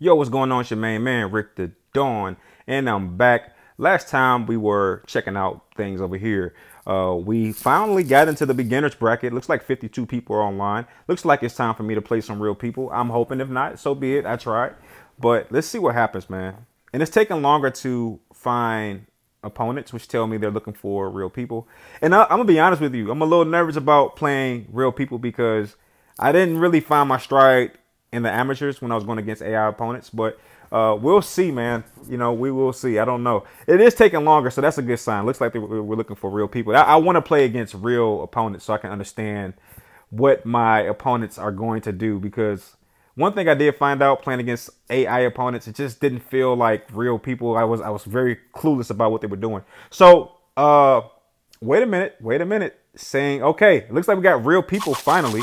Yo, 0.00 0.14
what's 0.14 0.30
going 0.30 0.52
on? 0.52 0.60
It's 0.60 0.70
your 0.70 0.78
main 0.78 1.02
man, 1.02 1.28
Rick 1.32 1.56
Da 1.56 1.66
Don, 1.92 2.36
and 2.68 2.88
I'm 2.88 3.16
back. 3.16 3.56
Last 3.78 4.08
time 4.08 4.46
we 4.46 4.56
were 4.56 5.02
checking 5.08 5.36
out 5.36 5.64
things 5.76 6.00
over 6.00 6.16
here. 6.16 6.54
Uh, 6.86 7.16
we 7.20 7.50
finally 7.50 8.04
got 8.04 8.28
into 8.28 8.46
the 8.46 8.54
beginners 8.54 8.94
bracket. 8.94 9.32
Looks 9.32 9.48
like 9.48 9.64
52 9.64 10.06
people 10.06 10.36
are 10.36 10.42
online. 10.42 10.86
Looks 11.08 11.24
like 11.24 11.42
it's 11.42 11.56
time 11.56 11.74
for 11.74 11.82
me 11.82 11.96
to 11.96 12.00
play 12.00 12.20
some 12.20 12.40
real 12.40 12.54
people. 12.54 12.88
I'm 12.92 13.08
hoping 13.08 13.40
if 13.40 13.48
not, 13.48 13.80
so 13.80 13.92
be 13.92 14.16
it. 14.16 14.24
I 14.24 14.36
tried. 14.36 14.76
But 15.18 15.50
let's 15.50 15.66
see 15.66 15.80
what 15.80 15.96
happens, 15.96 16.30
man. 16.30 16.66
And 16.92 17.02
it's 17.02 17.10
taking 17.10 17.42
longer 17.42 17.70
to 17.70 18.20
find 18.32 19.04
opponents, 19.42 19.92
which 19.92 20.06
tell 20.06 20.28
me 20.28 20.36
they're 20.36 20.52
looking 20.52 20.74
for 20.74 21.10
real 21.10 21.28
people. 21.28 21.66
And 22.00 22.14
I, 22.14 22.22
I'm 22.22 22.28
gonna 22.28 22.44
be 22.44 22.60
honest 22.60 22.80
with 22.80 22.94
you, 22.94 23.10
I'm 23.10 23.20
a 23.20 23.26
little 23.26 23.44
nervous 23.44 23.74
about 23.74 24.14
playing 24.14 24.68
real 24.70 24.92
people 24.92 25.18
because 25.18 25.74
I 26.20 26.30
didn't 26.30 26.58
really 26.58 26.78
find 26.78 27.08
my 27.08 27.18
stride 27.18 27.77
in 28.12 28.22
the 28.22 28.30
amateurs 28.30 28.80
when 28.80 28.92
I 28.92 28.94
was 28.94 29.04
going 29.04 29.18
against 29.18 29.42
AI 29.42 29.68
opponents, 29.68 30.10
but 30.10 30.38
uh, 30.70 30.96
we'll 31.00 31.22
see, 31.22 31.50
man. 31.50 31.84
You 32.08 32.18
know, 32.18 32.32
we 32.32 32.50
will 32.50 32.72
see. 32.72 32.98
I 32.98 33.04
don't 33.04 33.22
know. 33.22 33.44
It 33.66 33.80
is 33.80 33.94
taking 33.94 34.24
longer, 34.24 34.50
so 34.50 34.60
that's 34.60 34.78
a 34.78 34.82
good 34.82 34.98
sign. 34.98 35.24
Looks 35.26 35.40
like 35.40 35.54
we're 35.54 35.96
looking 35.96 36.16
for 36.16 36.30
real 36.30 36.48
people. 36.48 36.76
I, 36.76 36.82
I 36.82 36.96
want 36.96 37.16
to 37.16 37.22
play 37.22 37.44
against 37.44 37.74
real 37.74 38.22
opponents 38.22 38.66
so 38.66 38.74
I 38.74 38.78
can 38.78 38.90
understand 38.90 39.54
what 40.10 40.44
my 40.44 40.80
opponents 40.80 41.38
are 41.38 41.52
going 41.52 41.82
to 41.82 41.92
do 41.92 42.18
because 42.18 42.76
one 43.14 43.32
thing 43.32 43.48
I 43.48 43.54
did 43.54 43.74
find 43.76 44.00
out 44.00 44.22
playing 44.22 44.40
against 44.40 44.70
AI 44.90 45.20
opponents, 45.20 45.66
it 45.66 45.74
just 45.74 46.00
didn't 46.00 46.20
feel 46.20 46.54
like 46.54 46.86
real 46.92 47.18
people. 47.18 47.56
I 47.56 47.64
was 47.64 47.80
I 47.80 47.90
was 47.90 48.04
very 48.04 48.38
clueless 48.54 48.90
about 48.90 49.10
what 49.10 49.22
they 49.22 49.26
were 49.26 49.36
doing. 49.36 49.64
So, 49.90 50.36
uh, 50.56 51.02
wait 51.60 51.82
a 51.82 51.86
minute, 51.86 52.16
wait 52.20 52.40
a 52.40 52.46
minute. 52.46 52.78
Saying, 52.94 53.42
okay, 53.42 53.86
looks 53.90 54.08
like 54.08 54.16
we 54.16 54.22
got 54.22 54.44
real 54.44 54.62
people 54.62 54.94
finally. 54.94 55.42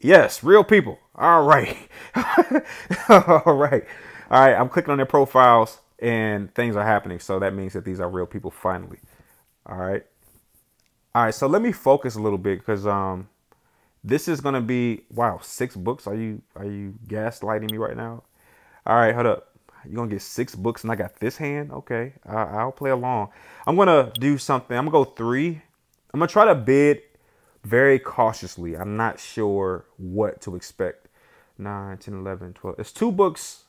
Yes, 0.00 0.44
real 0.44 0.64
people. 0.64 0.98
All 1.14 1.44
right. 1.44 1.76
All 3.08 3.54
right. 3.54 3.84
All 4.30 4.40
right. 4.40 4.54
I'm 4.54 4.68
clicking 4.68 4.90
on 4.90 4.98
their 4.98 5.06
profiles 5.06 5.80
and 5.98 6.54
things 6.54 6.76
are 6.76 6.84
happening. 6.84 7.18
So 7.20 7.38
that 7.38 7.54
means 7.54 7.72
that 7.74 7.84
these 7.84 8.00
are 8.00 8.08
real 8.08 8.26
people 8.26 8.50
finally. 8.50 8.98
All 9.66 9.76
right. 9.78 10.04
All 11.14 11.24
right. 11.24 11.34
So 11.34 11.46
let 11.46 11.62
me 11.62 11.72
focus 11.72 12.16
a 12.16 12.20
little 12.20 12.38
bit 12.38 12.58
because 12.58 12.86
um 12.86 13.28
this 14.04 14.28
is 14.28 14.40
gonna 14.40 14.60
be 14.60 15.02
wow, 15.10 15.40
six 15.42 15.76
books. 15.76 16.06
Are 16.06 16.14
you 16.14 16.42
are 16.56 16.64
you 16.66 16.94
gaslighting 17.08 17.70
me 17.70 17.78
right 17.78 17.96
now? 17.96 18.22
All 18.86 18.96
right, 18.96 19.14
hold 19.14 19.26
up. 19.26 19.48
You're 19.84 19.96
gonna 19.96 20.10
get 20.10 20.22
six 20.22 20.54
books 20.54 20.84
and 20.84 20.92
I 20.92 20.96
got 20.96 21.16
this 21.20 21.36
hand? 21.36 21.72
Okay. 21.72 22.14
I, 22.26 22.64
will 22.64 22.72
play 22.72 22.90
along. 22.90 23.30
I'm 23.66 23.76
gonna 23.76 24.12
do 24.18 24.38
something. 24.38 24.76
I'm 24.76 24.86
gonna 24.88 25.04
go 25.04 25.10
three. 25.12 25.62
I'm 26.14 26.20
gonna 26.20 26.28
try 26.28 26.46
to 26.46 26.54
bid 26.54 27.05
very 27.66 27.98
cautiously. 27.98 28.76
I'm 28.76 28.96
not 28.96 29.18
sure 29.18 29.86
what 29.96 30.40
to 30.42 30.54
expect. 30.54 31.08
9, 31.58 31.98
10, 31.98 32.14
11, 32.14 32.52
12. 32.52 32.76
There's 32.76 32.92
two 32.92 33.10
books 33.10 33.64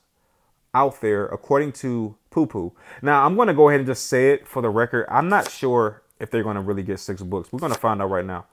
out 0.73 1.01
there 1.01 1.25
according 1.25 1.71
to 1.71 2.15
Poo 2.29 2.45
Poo. 2.45 2.73
Now, 3.01 3.25
I'm 3.25 3.35
going 3.35 3.47
to 3.47 3.55
go 3.55 3.69
ahead 3.69 3.79
and 3.79 3.87
just 3.87 4.05
say 4.05 4.33
it 4.33 4.47
for 4.47 4.61
the 4.61 4.69
record. 4.69 5.07
I'm 5.09 5.29
not 5.29 5.49
sure 5.49 6.03
if 6.19 6.29
they're 6.29 6.43
going 6.43 6.55
to 6.55 6.61
really 6.61 6.83
get 6.83 6.99
six 6.99 7.23
books. 7.23 7.51
We're 7.51 7.59
going 7.59 7.73
to 7.73 7.79
find 7.79 8.01
out 8.01 8.11
right 8.11 8.25
now. 8.25 8.45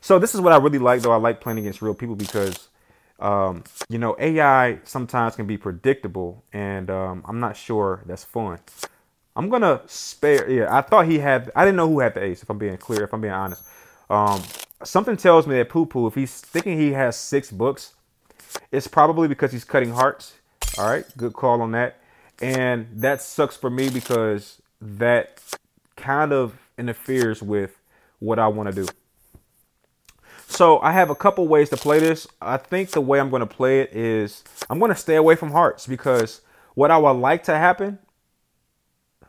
So 0.00 0.18
this 0.18 0.34
is 0.34 0.40
what 0.40 0.52
I 0.52 0.58
really 0.58 0.78
like, 0.78 1.00
though. 1.00 1.12
I 1.12 1.16
like 1.16 1.40
playing 1.40 1.58
against 1.60 1.80
real 1.80 1.94
people 1.94 2.16
because, 2.16 2.68
um, 3.18 3.64
you 3.88 3.98
know, 3.98 4.14
AI 4.18 4.80
sometimes 4.84 5.36
can 5.36 5.46
be 5.46 5.56
predictable, 5.56 6.44
and 6.52 6.90
um, 6.90 7.24
I'm 7.26 7.40
not 7.40 7.56
sure 7.56 8.02
that's 8.06 8.24
fun. 8.24 8.58
I'm 9.38 9.48
gonna 9.48 9.80
spare. 9.86 10.50
Yeah, 10.50 10.76
I 10.76 10.80
thought 10.80 11.06
he 11.06 11.20
had. 11.20 11.52
I 11.54 11.64
didn't 11.64 11.76
know 11.76 11.88
who 11.88 12.00
had 12.00 12.14
the 12.14 12.24
ace. 12.24 12.42
If 12.42 12.50
I'm 12.50 12.58
being 12.58 12.76
clear, 12.76 13.04
if 13.04 13.14
I'm 13.14 13.20
being 13.20 13.32
honest, 13.32 13.62
um, 14.10 14.42
something 14.82 15.16
tells 15.16 15.46
me 15.46 15.54
that 15.58 15.68
Poo 15.68 15.86
Poo, 15.86 16.08
if 16.08 16.16
he's 16.16 16.40
thinking 16.40 16.76
he 16.76 16.90
has 16.90 17.16
six 17.16 17.52
books, 17.52 17.94
it's 18.72 18.88
probably 18.88 19.28
because 19.28 19.52
he's 19.52 19.62
cutting 19.62 19.92
hearts. 19.92 20.34
All 20.76 20.90
right, 20.90 21.04
good 21.16 21.34
call 21.34 21.62
on 21.62 21.70
that. 21.70 22.00
And 22.42 22.88
that 22.94 23.22
sucks 23.22 23.56
for 23.56 23.70
me 23.70 23.88
because 23.88 24.60
that 24.80 25.40
kind 25.96 26.32
of 26.32 26.58
interferes 26.76 27.40
with 27.40 27.80
what 28.18 28.40
I 28.40 28.48
want 28.48 28.74
to 28.74 28.84
do. 28.84 28.88
So 30.48 30.80
I 30.80 30.90
have 30.90 31.10
a 31.10 31.14
couple 31.14 31.46
ways 31.46 31.68
to 31.70 31.76
play 31.76 32.00
this. 32.00 32.26
I 32.42 32.56
think 32.56 32.90
the 32.90 33.00
way 33.00 33.20
I'm 33.20 33.30
going 33.30 33.40
to 33.40 33.46
play 33.46 33.82
it 33.82 33.94
is 33.94 34.42
I'm 34.68 34.80
going 34.80 34.90
to 34.90 34.96
stay 34.96 35.14
away 35.14 35.36
from 35.36 35.52
hearts 35.52 35.86
because 35.86 36.40
what 36.74 36.90
I 36.90 36.98
would 36.98 37.12
like 37.12 37.44
to 37.44 37.56
happen 37.56 38.00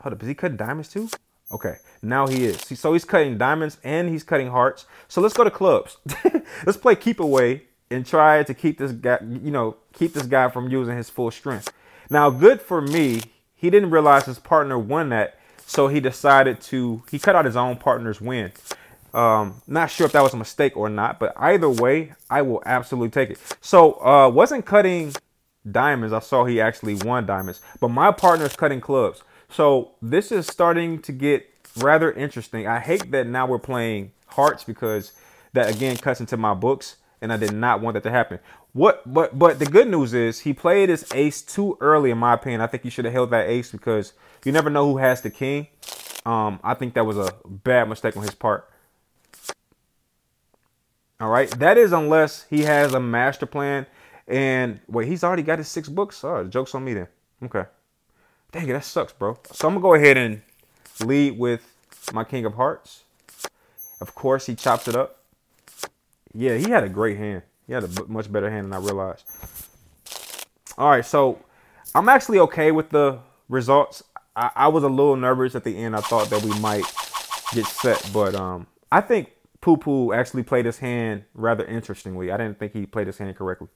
Hold 0.01 0.13
up, 0.13 0.21
is 0.21 0.27
he 0.29 0.35
cutting 0.35 0.57
diamonds 0.57 0.89
too? 0.89 1.09
Okay, 1.51 1.77
now 2.01 2.27
he 2.27 2.45
is. 2.45 2.61
So 2.61 2.93
he's 2.93 3.05
cutting 3.05 3.37
diamonds 3.37 3.77
and 3.83 4.07
he's 4.09 4.23
cutting 4.23 4.49
hearts. 4.49 4.85
So 5.07 5.19
let's 5.19 5.33
go 5.33 5.43
to 5.43 5.51
clubs. 5.51 5.97
let's 6.65 6.77
play 6.77 6.95
keep 6.95 7.19
away 7.19 7.63
and 7.89 8.05
try 8.05 8.43
to 8.43 8.53
keep 8.53 8.77
this 8.77 8.91
guy, 8.91 9.17
you 9.21 9.51
know, 9.51 9.77
keep 9.93 10.13
this 10.13 10.25
guy 10.25 10.49
from 10.49 10.69
using 10.69 10.95
his 10.95 11.09
full 11.09 11.31
strength. 11.31 11.73
Now, 12.09 12.29
good 12.29 12.61
for 12.61 12.81
me, 12.81 13.21
he 13.55 13.69
didn't 13.69 13.89
realize 13.89 14.25
his 14.25 14.39
partner 14.39 14.77
won 14.77 15.09
that, 15.09 15.39
so 15.65 15.87
he 15.87 15.99
decided 15.99 16.61
to 16.61 17.03
he 17.09 17.19
cut 17.19 17.35
out 17.35 17.45
his 17.45 17.55
own 17.55 17.77
partner's 17.77 18.21
win. 18.21 18.51
Um, 19.13 19.61
not 19.67 19.89
sure 19.89 20.05
if 20.05 20.11
that 20.11 20.21
was 20.21 20.33
a 20.33 20.37
mistake 20.37 20.77
or 20.77 20.87
not, 20.87 21.19
but 21.19 21.33
either 21.35 21.69
way, 21.69 22.13
I 22.29 22.43
will 22.43 22.61
absolutely 22.65 23.09
take 23.09 23.31
it. 23.31 23.39
So, 23.59 23.93
uh, 24.05 24.29
wasn't 24.29 24.65
cutting 24.67 25.13
diamonds. 25.69 26.13
I 26.13 26.19
saw 26.19 26.45
he 26.45 26.61
actually 26.61 26.93
won 26.93 27.25
diamonds, 27.25 27.59
but 27.79 27.89
my 27.89 28.11
partner's 28.11 28.55
cutting 28.55 28.81
clubs. 28.81 29.23
So 29.49 29.91
this 30.01 30.31
is 30.31 30.47
starting 30.47 31.01
to 31.01 31.11
get 31.11 31.49
rather 31.77 32.11
interesting. 32.11 32.67
I 32.67 32.79
hate 32.79 33.11
that 33.11 33.27
now 33.27 33.47
we're 33.47 33.59
playing 33.59 34.11
hearts 34.27 34.63
because 34.63 35.11
that 35.53 35.73
again 35.73 35.97
cuts 35.97 36.19
into 36.19 36.37
my 36.37 36.53
books, 36.53 36.97
and 37.21 37.33
I 37.33 37.37
did 37.37 37.53
not 37.53 37.81
want 37.81 37.95
that 37.95 38.03
to 38.03 38.11
happen. 38.11 38.39
What 38.73 39.01
but 39.11 39.37
but 39.37 39.57
the 39.59 39.65
good 39.65 39.87
news 39.87 40.13
is 40.13 40.41
he 40.41 40.53
played 40.53 40.89
his 40.89 41.05
ace 41.13 41.41
too 41.41 41.77
early, 41.81 42.11
in 42.11 42.17
my 42.17 42.33
opinion. 42.33 42.61
I 42.61 42.67
think 42.67 42.83
he 42.83 42.89
should 42.89 43.05
have 43.05 43.13
held 43.13 43.31
that 43.31 43.49
ace 43.49 43.71
because 43.71 44.13
you 44.45 44.51
never 44.51 44.69
know 44.69 44.85
who 44.85 44.97
has 44.97 45.21
the 45.21 45.31
king. 45.31 45.67
Um, 46.25 46.59
I 46.63 46.75
think 46.75 46.93
that 46.93 47.05
was 47.05 47.17
a 47.17 47.33
bad 47.45 47.89
mistake 47.89 48.15
on 48.15 48.23
his 48.23 48.35
part. 48.35 48.69
All 51.19 51.29
right, 51.29 51.49
that 51.59 51.77
is 51.77 51.91
unless 51.91 52.45
he 52.49 52.63
has 52.63 52.93
a 52.93 52.99
master 52.99 53.45
plan. 53.45 53.87
And 54.27 54.79
wait, 54.87 55.07
he's 55.07 55.23
already 55.23 55.41
got 55.41 55.57
his 55.57 55.67
six 55.67 55.89
books. 55.89 56.23
Oh, 56.23 56.43
joke's 56.43 56.75
on 56.75 56.85
me 56.85 56.93
then. 56.93 57.07
Okay. 57.43 57.65
Dang 58.51 58.67
it, 58.67 58.73
that 58.73 58.83
sucks, 58.83 59.13
bro. 59.13 59.37
So 59.51 59.67
I'm 59.67 59.75
gonna 59.75 59.81
go 59.81 59.93
ahead 59.93 60.17
and 60.17 60.41
lead 61.03 61.37
with 61.37 61.61
my 62.13 62.23
King 62.23 62.45
of 62.45 62.55
Hearts. 62.55 63.03
Of 64.01 64.15
course, 64.15 64.45
he 64.45 64.55
chops 64.55 64.87
it 64.87 64.95
up. 64.95 65.23
Yeah, 66.33 66.55
he 66.55 66.69
had 66.69 66.83
a 66.83 66.89
great 66.89 67.17
hand. 67.17 67.43
He 67.67 67.73
had 67.73 67.83
a 67.83 68.07
much 68.07 68.31
better 68.31 68.49
hand 68.49 68.65
than 68.65 68.73
I 68.73 68.77
realized. 68.77 69.25
All 70.77 70.89
right, 70.89 71.05
so 71.05 71.39
I'm 71.93 72.09
actually 72.09 72.39
okay 72.39 72.71
with 72.71 72.89
the 72.89 73.19
results. 73.49 74.03
I, 74.35 74.51
I 74.55 74.67
was 74.69 74.83
a 74.83 74.89
little 74.89 75.15
nervous 75.15 75.55
at 75.55 75.63
the 75.63 75.77
end. 75.77 75.95
I 75.95 76.01
thought 76.01 76.29
that 76.29 76.41
we 76.41 76.57
might 76.59 76.85
get 77.53 77.65
set, 77.65 78.09
but 78.13 78.35
um, 78.35 78.67
I 78.91 79.01
think 79.01 79.31
Poo 79.61 79.77
Poo 79.77 80.13
actually 80.13 80.43
played 80.43 80.65
his 80.65 80.79
hand 80.79 81.25
rather 81.33 81.65
interestingly. 81.65 82.31
I 82.31 82.37
didn't 82.37 82.57
think 82.57 82.73
he 82.73 82.85
played 82.85 83.07
his 83.07 83.17
hand 83.17 83.35
correctly. 83.35 83.67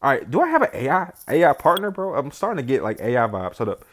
All 0.00 0.10
right, 0.10 0.30
do 0.30 0.40
I 0.40 0.48
have 0.48 0.62
an 0.62 0.70
AI 0.74 1.12
AI 1.28 1.52
partner, 1.54 1.90
bro? 1.90 2.14
I'm 2.14 2.30
starting 2.30 2.64
to 2.64 2.68
get 2.72 2.82
like 2.82 3.00
AI 3.00 3.26
vibes. 3.26 3.56
Hold 3.58 3.70
up. 3.70 3.84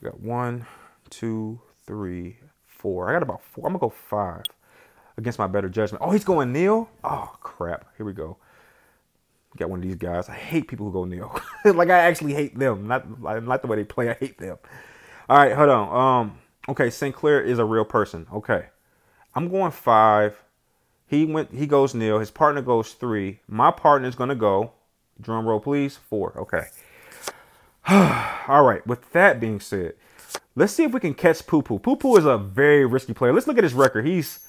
I 0.00 0.04
got 0.04 0.20
one, 0.20 0.66
two, 1.08 1.60
three, 1.86 2.38
four. 2.66 3.08
I 3.08 3.14
got 3.14 3.22
about 3.22 3.42
four. 3.42 3.66
I'm 3.66 3.72
gonna 3.72 3.80
go 3.80 3.88
five 3.90 4.44
against 5.16 5.38
my 5.38 5.46
better 5.46 5.68
judgment. 5.70 6.04
Oh, 6.04 6.10
he's 6.10 6.24
going 6.24 6.52
nil. 6.52 6.90
Oh 7.02 7.34
crap. 7.40 7.86
Here 7.96 8.04
we 8.04 8.12
go. 8.12 8.36
Got 9.56 9.70
one 9.70 9.78
of 9.80 9.84
these 9.84 9.96
guys. 9.96 10.28
I 10.28 10.34
hate 10.34 10.68
people 10.68 10.86
who 10.86 10.92
go 10.92 11.04
nil. 11.04 11.40
like 11.64 11.88
I 11.88 11.98
actually 12.00 12.34
hate 12.34 12.58
them. 12.58 12.86
Not 12.86 13.20
not 13.44 13.62
the 13.62 13.68
way 13.68 13.76
they 13.76 13.84
play. 13.84 14.10
I 14.10 14.14
hate 14.14 14.38
them. 14.38 14.58
All 15.28 15.38
right, 15.38 15.54
hold 15.54 15.70
on. 15.70 16.20
Um. 16.22 16.38
Okay, 16.68 16.90
Sinclair 16.90 17.40
is 17.40 17.58
a 17.58 17.64
real 17.64 17.84
person. 17.86 18.26
Okay, 18.32 18.66
I'm 19.34 19.48
going 19.48 19.72
five. 19.72 20.42
He 21.06 21.24
went. 21.24 21.54
He 21.54 21.66
goes 21.66 21.94
nil. 21.94 22.18
His 22.18 22.30
partner 22.30 22.60
goes 22.62 22.92
three. 22.92 23.40
My 23.48 23.70
partner's 23.70 24.16
gonna 24.16 24.34
go. 24.34 24.72
Drum 25.20 25.46
roll, 25.46 25.60
please. 25.60 25.96
Four. 25.96 26.38
Okay. 26.38 26.66
All 28.48 28.64
right. 28.64 28.86
With 28.86 29.10
that 29.12 29.40
being 29.40 29.60
said, 29.60 29.94
let's 30.54 30.72
see 30.72 30.84
if 30.84 30.92
we 30.92 31.00
can 31.00 31.14
catch 31.14 31.46
Poo 31.46 31.62
Poo. 31.62 31.78
Poo 31.78 31.96
Poo 31.96 32.16
is 32.16 32.24
a 32.24 32.38
very 32.38 32.84
risky 32.84 33.14
player. 33.14 33.32
Let's 33.32 33.46
look 33.46 33.58
at 33.58 33.64
his 33.64 33.74
record. 33.74 34.06
He's, 34.06 34.40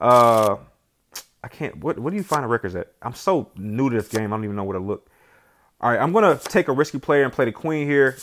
uh, 0.00 0.56
I 1.42 1.48
can't. 1.48 1.76
What 1.78 1.98
What 1.98 2.10
do 2.10 2.16
you 2.16 2.22
find 2.22 2.44
a 2.44 2.48
records 2.48 2.74
at? 2.74 2.92
I'm 3.02 3.14
so 3.14 3.50
new 3.56 3.90
to 3.90 3.96
this 3.96 4.08
game. 4.08 4.32
I 4.32 4.36
don't 4.36 4.44
even 4.44 4.56
know 4.56 4.64
where 4.64 4.78
to 4.78 4.84
look. 4.84 5.10
All 5.80 5.90
right. 5.90 6.00
I'm 6.00 6.12
gonna 6.12 6.38
take 6.38 6.68
a 6.68 6.72
risky 6.72 6.98
player 6.98 7.24
and 7.24 7.32
play 7.32 7.44
the 7.44 7.52
queen 7.52 7.86
here. 7.86 8.16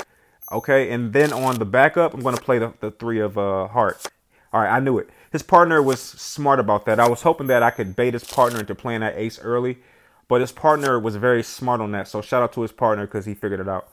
Okay. 0.51 0.91
And 0.91 1.13
then 1.13 1.31
on 1.31 1.59
the 1.59 1.65
backup, 1.65 2.13
I'm 2.13 2.21
gonna 2.21 2.37
play 2.37 2.57
the, 2.59 2.73
the 2.79 2.91
three 2.91 3.19
of 3.19 3.37
uh 3.37 3.67
heart. 3.67 4.05
All 4.51 4.61
right. 4.61 4.71
I 4.75 4.79
knew 4.79 4.97
it. 4.97 5.09
His 5.31 5.43
partner 5.43 5.81
was 5.81 6.01
smart 6.01 6.59
about 6.59 6.85
that. 6.85 6.99
I 6.99 7.07
was 7.07 7.21
hoping 7.21 7.47
that 7.47 7.63
I 7.63 7.69
could 7.69 7.95
bait 7.95 8.13
his 8.13 8.23
partner 8.23 8.59
into 8.59 8.75
playing 8.75 9.01
that 9.01 9.15
ace 9.17 9.39
early 9.39 9.79
but 10.31 10.39
his 10.39 10.53
partner 10.53 10.97
was 10.97 11.17
very 11.17 11.43
smart 11.43 11.81
on 11.81 11.91
that. 11.91 12.07
So 12.07 12.21
shout 12.21 12.41
out 12.41 12.53
to 12.53 12.61
his 12.61 12.71
partner 12.71 13.05
because 13.05 13.25
he 13.25 13.33
figured 13.33 13.59
it 13.59 13.67
out. 13.67 13.89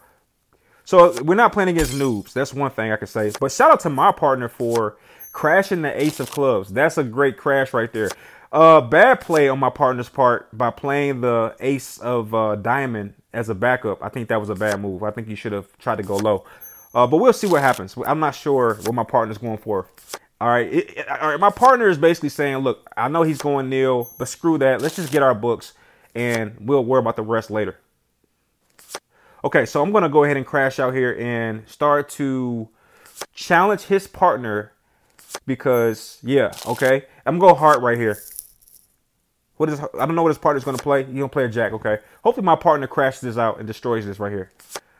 So 0.84 1.20
we're 1.24 1.34
not 1.34 1.52
playing 1.52 1.70
against 1.70 1.94
noobs. 1.94 2.32
That's 2.32 2.54
one 2.54 2.70
thing 2.70 2.92
I 2.92 2.96
could 2.96 3.08
say. 3.08 3.32
But 3.40 3.50
shout 3.50 3.72
out 3.72 3.80
to 3.80 3.90
my 3.90 4.12
partner 4.12 4.48
for 4.48 4.98
crashing 5.32 5.82
the 5.82 6.00
ace 6.00 6.20
of 6.20 6.30
clubs. 6.30 6.68
That's 6.72 6.96
a 6.96 7.02
great 7.02 7.38
crash 7.38 7.72
right 7.74 7.92
there. 7.92 8.10
Uh, 8.52 8.80
bad 8.80 9.20
play 9.20 9.48
on 9.48 9.58
my 9.58 9.68
partner's 9.68 10.08
part 10.08 10.56
by 10.56 10.70
playing 10.70 11.22
the 11.22 11.56
ace 11.58 11.98
of 11.98 12.32
uh, 12.32 12.54
diamond 12.54 13.14
as 13.32 13.48
a 13.48 13.54
backup. 13.56 14.00
I 14.00 14.08
think 14.08 14.28
that 14.28 14.38
was 14.38 14.48
a 14.48 14.54
bad 14.54 14.80
move. 14.80 15.02
I 15.02 15.10
think 15.10 15.26
you 15.26 15.34
should 15.34 15.50
have 15.50 15.76
tried 15.78 15.96
to 15.96 16.04
go 16.04 16.18
low. 16.18 16.44
Uh, 16.94 17.04
but 17.08 17.16
we'll 17.16 17.32
see 17.32 17.48
what 17.48 17.62
happens. 17.62 17.96
I'm 18.06 18.20
not 18.20 18.36
sure 18.36 18.76
what 18.84 18.94
my 18.94 19.02
partner's 19.02 19.38
going 19.38 19.58
for. 19.58 19.88
All 20.40 20.46
right, 20.50 20.72
it, 20.72 20.98
it, 20.98 21.08
all 21.08 21.30
right. 21.30 21.40
My 21.40 21.50
partner 21.50 21.88
is 21.88 21.98
basically 21.98 22.28
saying, 22.28 22.58
"Look, 22.58 22.88
I 22.96 23.08
know 23.08 23.24
he's 23.24 23.38
going 23.38 23.68
nil, 23.68 24.08
but 24.18 24.28
screw 24.28 24.56
that. 24.58 24.80
Let's 24.80 24.94
just 24.94 25.10
get 25.10 25.20
our 25.20 25.34
books, 25.34 25.72
and 26.18 26.56
we'll 26.60 26.84
worry 26.84 27.00
about 27.00 27.16
the 27.16 27.22
rest 27.22 27.50
later." 27.50 27.76
Okay, 29.44 29.64
so 29.66 29.82
I'm 29.82 29.92
gonna 29.92 30.08
go 30.08 30.24
ahead 30.24 30.36
and 30.36 30.46
crash 30.46 30.78
out 30.78 30.94
here 30.94 31.16
and 31.18 31.68
start 31.68 32.08
to 32.10 32.68
challenge 33.32 33.82
his 33.82 34.06
partner 34.06 34.72
because 35.46 36.18
yeah, 36.22 36.52
okay. 36.66 37.04
I'm 37.24 37.38
gonna 37.38 37.52
go 37.52 37.58
hard 37.58 37.82
right 37.82 37.96
here. 37.96 38.18
What 39.56 39.68
is 39.68 39.80
I 39.80 40.06
don't 40.06 40.14
know 40.14 40.22
what 40.22 40.30
his 40.30 40.38
partner's 40.38 40.64
gonna 40.64 40.78
play. 40.78 41.04
He 41.04 41.14
gonna 41.14 41.28
play 41.28 41.44
a 41.44 41.48
jack, 41.48 41.72
okay. 41.72 41.98
Hopefully 42.24 42.44
my 42.44 42.56
partner 42.56 42.86
crashes 42.86 43.20
this 43.20 43.38
out 43.38 43.58
and 43.58 43.66
destroys 43.66 44.04
this 44.04 44.18
right 44.18 44.32
here. 44.32 44.50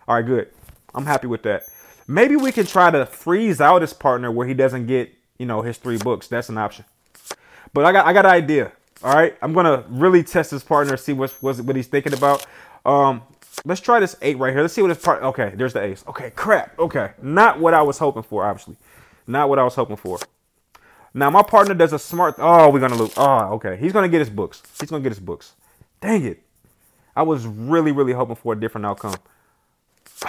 All 0.07 0.15
right, 0.15 0.25
good. 0.25 0.49
I'm 0.95 1.07
happy 1.07 1.27
with 1.27 1.43
that. 1.43 1.65
Maybe 2.07 2.37
we 2.37 2.53
can 2.53 2.65
try 2.65 2.91
to 2.91 3.05
freeze 3.05 3.61
out 3.61 3.83
his 3.83 3.93
partner 3.93 4.31
where 4.31 4.47
he 4.47 4.55
doesn't 4.55 4.87
get 4.87 5.13
you 5.39 5.47
know, 5.47 5.63
his 5.63 5.79
three 5.79 5.97
books. 5.97 6.29
That's 6.29 6.49
an 6.49 6.59
option. 6.59 6.85
But 7.73 7.85
I 7.85 7.93
got 7.93 8.07
I 8.07 8.13
got 8.13 8.27
an 8.27 8.33
idea. 8.33 8.73
All 9.03 9.15
right, 9.15 9.37
I'm 9.43 9.53
gonna 9.53 9.85
really 9.89 10.25
test 10.25 10.51
his 10.51 10.65
partner, 10.65 10.97
see 10.97 11.13
what's, 11.13 11.41
what's 11.41 11.61
what 11.61 11.77
he's 11.77 11.87
thinking 11.87 12.15
about. 12.15 12.45
Um, 12.85 13.23
let's 13.65 13.81
try 13.81 14.01
this 14.01 14.17
eight 14.23 14.39
right 14.39 14.53
here. 14.53 14.63
Let's 14.63 14.75
see 14.75 14.83
what 14.83 14.91
his 14.91 14.99
part. 14.99 15.23
Okay, 15.23 15.53
there's 15.55 15.73
the 15.73 15.83
ace. 15.83 16.05
Okay, 16.09 16.31
crap. 16.31 16.77
Okay, 16.79 17.13
not 17.23 17.61
what 17.61 17.75
I 17.75 17.83
was 17.83 17.99
hoping 17.99 18.25
for. 18.25 18.45
Obviously, 18.45 18.77
not 19.27 19.49
what 19.49 19.59
I 19.59 19.63
was 19.63 19.75
hoping 19.77 19.97
for. 19.97 20.19
Now 21.15 21.31
my 21.31 21.43
partner 21.43 21.75
does 21.75 21.93
a 21.93 21.99
smart. 21.99 22.37
Oh, 22.39 22.71
we're 22.71 22.81
gonna 22.81 22.97
lose. 22.97 23.13
Oh, 23.17 23.53
okay. 23.55 23.77
He's 23.77 23.93
gonna 23.93 24.09
get 24.09 24.19
his 24.19 24.31
books. 24.31 24.63
He's 24.81 24.91
gonna 24.91 25.03
get 25.03 25.13
his 25.13 25.21
books. 25.21 25.55
Dang 26.01 26.25
it! 26.25 26.43
I 27.15 27.23
was 27.23 27.47
really, 27.47 27.93
really 27.93 28.13
hoping 28.13 28.37
for 28.37 28.53
a 28.53 28.61
different 28.61 28.87
outcome. 28.87 29.17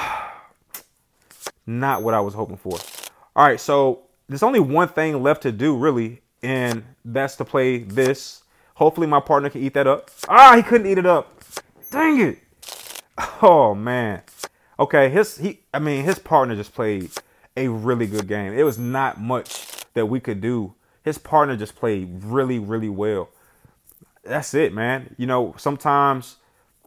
Not 1.65 2.03
what 2.03 2.13
I 2.13 2.19
was 2.19 2.33
hoping 2.33 2.57
for. 2.57 2.77
All 3.35 3.45
right, 3.45 3.59
so 3.59 4.03
there's 4.27 4.43
only 4.43 4.59
one 4.59 4.87
thing 4.87 5.21
left 5.21 5.43
to 5.43 5.51
do 5.51 5.75
really, 5.75 6.21
and 6.43 6.83
that's 7.03 7.35
to 7.37 7.45
play 7.45 7.79
this. 7.79 8.43
Hopefully 8.79 9.07
my 9.07 9.19
partner 9.19 9.49
can 9.49 9.61
eat 9.61 9.73
that 9.73 9.87
up. 9.87 10.09
Ah, 10.29 10.55
he 10.55 10.63
couldn't 10.63 10.87
eat 10.87 10.97
it 10.97 11.05
up. 11.05 11.43
Dang 11.91 12.21
it. 12.21 12.39
Oh 13.41 13.75
man. 13.75 14.21
Okay, 14.79 15.09
his 15.09 15.37
he 15.37 15.59
I 15.73 15.79
mean 15.79 16.05
his 16.05 16.17
partner 16.17 16.55
just 16.55 16.73
played 16.73 17.11
a 17.57 17.67
really 17.67 18.07
good 18.07 18.25
game. 18.25 18.53
It 18.53 18.63
was 18.63 18.77
not 18.77 19.19
much 19.19 19.83
that 19.95 20.05
we 20.05 20.21
could 20.21 20.39
do. 20.39 20.75
His 21.03 21.17
partner 21.17 21.57
just 21.57 21.75
played 21.75 22.23
really, 22.23 22.57
really 22.57 22.87
well. 22.87 23.29
That's 24.23 24.53
it, 24.53 24.73
man. 24.73 25.13
You 25.17 25.27
know, 25.27 25.55
sometimes 25.57 26.37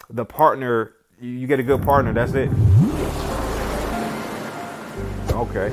the 0.08 0.24
partner 0.24 0.94
you 1.20 1.46
get 1.46 1.60
a 1.60 1.62
good 1.62 1.82
partner, 1.82 2.14
that's 2.14 2.32
it. 2.32 2.48
Okay. 5.30 5.70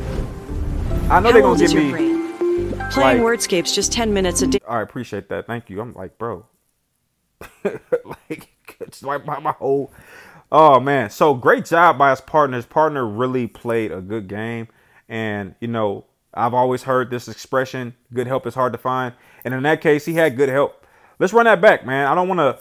I 1.09 1.21
know 1.21 1.31
they're 1.31 1.41
gonna 1.41 1.57
give 1.57 1.73
me 1.73 2.18
playing 2.89 3.23
like, 3.23 3.39
Wordscape's 3.39 3.73
just 3.73 3.91
ten 3.91 4.13
minutes 4.13 4.41
a 4.41 4.47
day. 4.47 4.59
I 4.67 4.81
appreciate 4.81 5.29
that. 5.29 5.47
Thank 5.47 5.69
you. 5.69 5.81
I'm 5.81 5.93
like, 5.93 6.17
bro, 6.17 6.45
like 7.63 8.49
it's 8.79 9.03
like 9.03 9.25
my, 9.25 9.39
my 9.39 9.51
whole. 9.51 9.91
Oh 10.51 10.79
man, 10.79 11.09
so 11.09 11.33
great 11.33 11.65
job 11.65 11.97
by 11.97 12.09
his 12.09 12.21
partner. 12.21 12.57
His 12.57 12.65
partner 12.65 13.05
really 13.07 13.47
played 13.47 13.91
a 13.91 14.01
good 14.01 14.27
game, 14.27 14.67
and 15.07 15.55
you 15.59 15.67
know 15.67 16.05
I've 16.33 16.53
always 16.53 16.83
heard 16.83 17.11
this 17.11 17.27
expression: 17.27 17.95
"Good 18.13 18.27
help 18.27 18.47
is 18.47 18.55
hard 18.55 18.73
to 18.73 18.79
find," 18.79 19.13
and 19.43 19.53
in 19.53 19.63
that 19.63 19.81
case, 19.81 20.05
he 20.05 20.15
had 20.15 20.37
good 20.37 20.49
help. 20.49 20.85
Let's 21.19 21.33
run 21.33 21.45
that 21.45 21.61
back, 21.61 21.85
man. 21.85 22.07
I 22.07 22.15
don't 22.15 22.27
want 22.27 22.39
to, 22.39 22.59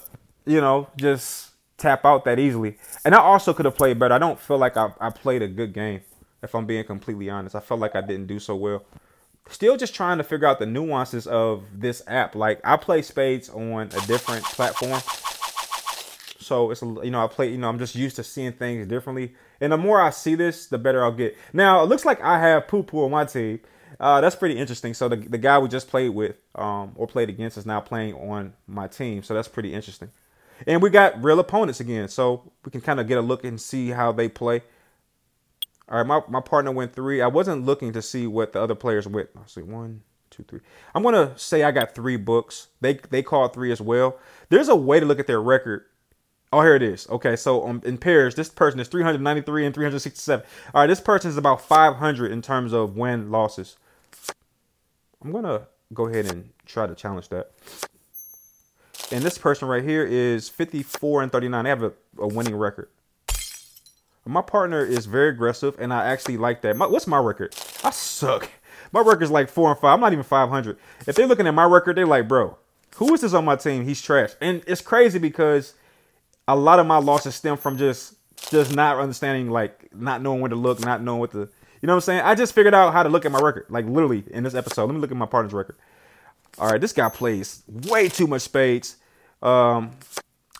you 0.50 0.60
know, 0.60 0.88
just 0.96 1.52
tap 1.76 2.04
out 2.04 2.24
that 2.24 2.38
easily. 2.38 2.76
And 3.04 3.14
I 3.14 3.18
also 3.18 3.54
could 3.54 3.64
have 3.64 3.76
played 3.76 3.98
better. 3.98 4.14
I 4.14 4.18
don't 4.18 4.38
feel 4.38 4.58
like 4.58 4.76
I, 4.76 4.92
I 5.00 5.10
played 5.10 5.42
a 5.42 5.48
good 5.48 5.72
game 5.72 6.00
if 6.42 6.54
I'm 6.54 6.66
being 6.66 6.84
completely 6.84 7.30
honest. 7.30 7.54
I 7.54 7.60
felt 7.60 7.80
like 7.80 7.94
I 7.94 8.00
didn't 8.00 8.26
do 8.26 8.38
so 8.40 8.56
well. 8.56 8.84
Still 9.50 9.76
just 9.76 9.94
trying 9.94 10.18
to 10.18 10.24
figure 10.24 10.46
out 10.46 10.58
the 10.58 10.66
nuances 10.66 11.26
of 11.26 11.64
this 11.74 12.02
app. 12.06 12.34
Like 12.34 12.60
I 12.64 12.76
play 12.76 13.02
spades 13.02 13.48
on 13.48 13.88
a 13.88 14.06
different 14.06 14.44
platform. 14.44 15.00
So 16.38 16.70
it's 16.70 16.82
you 16.82 17.10
know 17.10 17.24
I 17.24 17.26
play 17.26 17.50
you 17.50 17.58
know 17.58 17.68
I'm 17.68 17.78
just 17.78 17.94
used 17.94 18.16
to 18.16 18.24
seeing 18.24 18.52
things 18.52 18.86
differently, 18.86 19.34
and 19.60 19.72
the 19.72 19.76
more 19.76 20.00
I 20.00 20.10
see 20.10 20.34
this, 20.34 20.66
the 20.66 20.78
better 20.78 21.02
I'll 21.04 21.12
get. 21.12 21.36
Now 21.52 21.82
it 21.82 21.86
looks 21.86 22.04
like 22.04 22.20
I 22.22 22.38
have 22.38 22.68
poo 22.68 22.82
poo 22.82 23.04
on 23.04 23.10
my 23.10 23.24
team. 23.24 23.60
Uh, 24.00 24.20
that's 24.20 24.36
pretty 24.36 24.56
interesting. 24.56 24.94
So 24.94 25.08
the 25.08 25.16
the 25.16 25.38
guy 25.38 25.58
we 25.58 25.68
just 25.68 25.88
played 25.88 26.10
with 26.10 26.36
um, 26.54 26.92
or 26.94 27.06
played 27.06 27.28
against 27.28 27.58
is 27.58 27.66
now 27.66 27.80
playing 27.80 28.14
on 28.14 28.54
my 28.66 28.86
team. 28.86 29.22
So 29.22 29.34
that's 29.34 29.48
pretty 29.48 29.74
interesting. 29.74 30.10
And 30.66 30.82
we 30.82 30.90
got 30.90 31.22
real 31.22 31.38
opponents 31.38 31.80
again, 31.80 32.08
so 32.08 32.50
we 32.64 32.70
can 32.70 32.80
kind 32.80 32.98
of 32.98 33.06
get 33.06 33.18
a 33.18 33.20
look 33.22 33.44
and 33.44 33.60
see 33.60 33.90
how 33.90 34.12
they 34.12 34.28
play. 34.28 34.62
All 35.90 35.98
right, 35.98 36.06
my, 36.06 36.20
my 36.28 36.40
partner 36.40 36.70
went 36.70 36.94
three. 36.94 37.22
I 37.22 37.28
wasn't 37.28 37.64
looking 37.64 37.92
to 37.94 38.02
see 38.02 38.26
what 38.26 38.52
the 38.52 38.60
other 38.60 38.74
players 38.74 39.06
went. 39.06 39.30
I 39.36 39.46
see 39.46 39.62
one, 39.62 40.02
two, 40.30 40.42
three. 40.42 40.60
I'm 40.94 41.02
gonna 41.02 41.32
say 41.38 41.62
I 41.62 41.70
got 41.70 41.94
three 41.94 42.16
books. 42.16 42.68
They 42.80 42.94
they 42.94 43.22
called 43.22 43.54
three 43.54 43.72
as 43.72 43.80
well. 43.80 44.18
There's 44.50 44.68
a 44.68 44.76
way 44.76 45.00
to 45.00 45.06
look 45.06 45.18
at 45.18 45.26
their 45.26 45.40
record. 45.40 45.86
Oh, 46.52 46.62
here 46.62 46.74
it 46.74 46.82
is. 46.82 47.08
Okay, 47.08 47.36
so 47.36 47.66
um, 47.66 47.82
in 47.84 47.98
pairs, 47.98 48.34
this 48.34 48.48
person 48.48 48.80
is 48.80 48.88
393 48.88 49.66
and 49.66 49.74
367. 49.74 50.46
All 50.74 50.80
right, 50.80 50.86
this 50.86 51.00
person 51.00 51.30
is 51.30 51.36
about 51.36 51.60
500 51.60 52.32
in 52.32 52.40
terms 52.40 52.72
of 52.72 52.96
win 52.96 53.30
losses. 53.30 53.76
I'm 55.22 55.32
gonna 55.32 55.68
go 55.92 56.06
ahead 56.06 56.26
and 56.26 56.50
try 56.66 56.86
to 56.86 56.94
challenge 56.94 57.28
that. 57.30 57.50
And 59.10 59.22
this 59.22 59.38
person 59.38 59.68
right 59.68 59.82
here 59.82 60.04
is 60.04 60.50
54 60.50 61.22
and 61.22 61.32
39. 61.32 61.64
They 61.64 61.70
have 61.70 61.82
a, 61.82 61.92
a 62.18 62.28
winning 62.28 62.56
record. 62.56 62.90
My 64.28 64.42
partner 64.42 64.84
is 64.84 65.06
very 65.06 65.30
aggressive, 65.30 65.74
and 65.78 65.90
I 65.90 66.04
actually 66.04 66.36
like 66.36 66.60
that. 66.60 66.76
My, 66.76 66.86
what's 66.86 67.06
my 67.06 67.18
record? 67.18 67.56
I 67.82 67.90
suck. 67.90 68.50
My 68.92 69.00
record's 69.00 69.30
like 69.30 69.48
four 69.48 69.70
and 69.70 69.80
five. 69.80 69.94
I'm 69.94 70.00
not 70.00 70.12
even 70.12 70.22
500. 70.22 70.76
If 71.06 71.16
they're 71.16 71.26
looking 71.26 71.46
at 71.46 71.54
my 71.54 71.64
record, 71.64 71.96
they're 71.96 72.06
like, 72.06 72.28
bro, 72.28 72.58
who 72.96 73.14
is 73.14 73.22
this 73.22 73.32
on 73.32 73.46
my 73.46 73.56
team? 73.56 73.84
He's 73.84 74.02
trash. 74.02 74.32
And 74.42 74.62
it's 74.66 74.82
crazy 74.82 75.18
because 75.18 75.72
a 76.46 76.54
lot 76.54 76.78
of 76.78 76.86
my 76.86 76.98
losses 76.98 77.36
stem 77.36 77.56
from 77.56 77.78
just 77.78 78.16
just 78.50 78.74
not 78.74 78.98
understanding, 78.98 79.50
like 79.50 79.88
not 79.94 80.20
knowing 80.20 80.40
where 80.40 80.50
to 80.50 80.56
look, 80.56 80.80
not 80.80 81.02
knowing 81.02 81.20
what 81.20 81.32
to, 81.32 81.38
you 81.38 81.86
know 81.86 81.94
what 81.94 81.96
I'm 81.96 82.00
saying? 82.02 82.20
I 82.20 82.34
just 82.34 82.54
figured 82.54 82.74
out 82.74 82.92
how 82.92 83.02
to 83.02 83.08
look 83.08 83.24
at 83.24 83.32
my 83.32 83.40
record, 83.40 83.64
like 83.70 83.86
literally 83.86 84.24
in 84.30 84.44
this 84.44 84.54
episode. 84.54 84.84
Let 84.84 84.94
me 84.94 85.00
look 85.00 85.10
at 85.10 85.16
my 85.16 85.26
partner's 85.26 85.54
record. 85.54 85.76
All 86.58 86.68
right, 86.68 86.80
this 86.80 86.92
guy 86.92 87.08
plays 87.08 87.62
way 87.66 88.08
too 88.08 88.26
much 88.26 88.42
spades. 88.42 88.96
Um, 89.42 89.92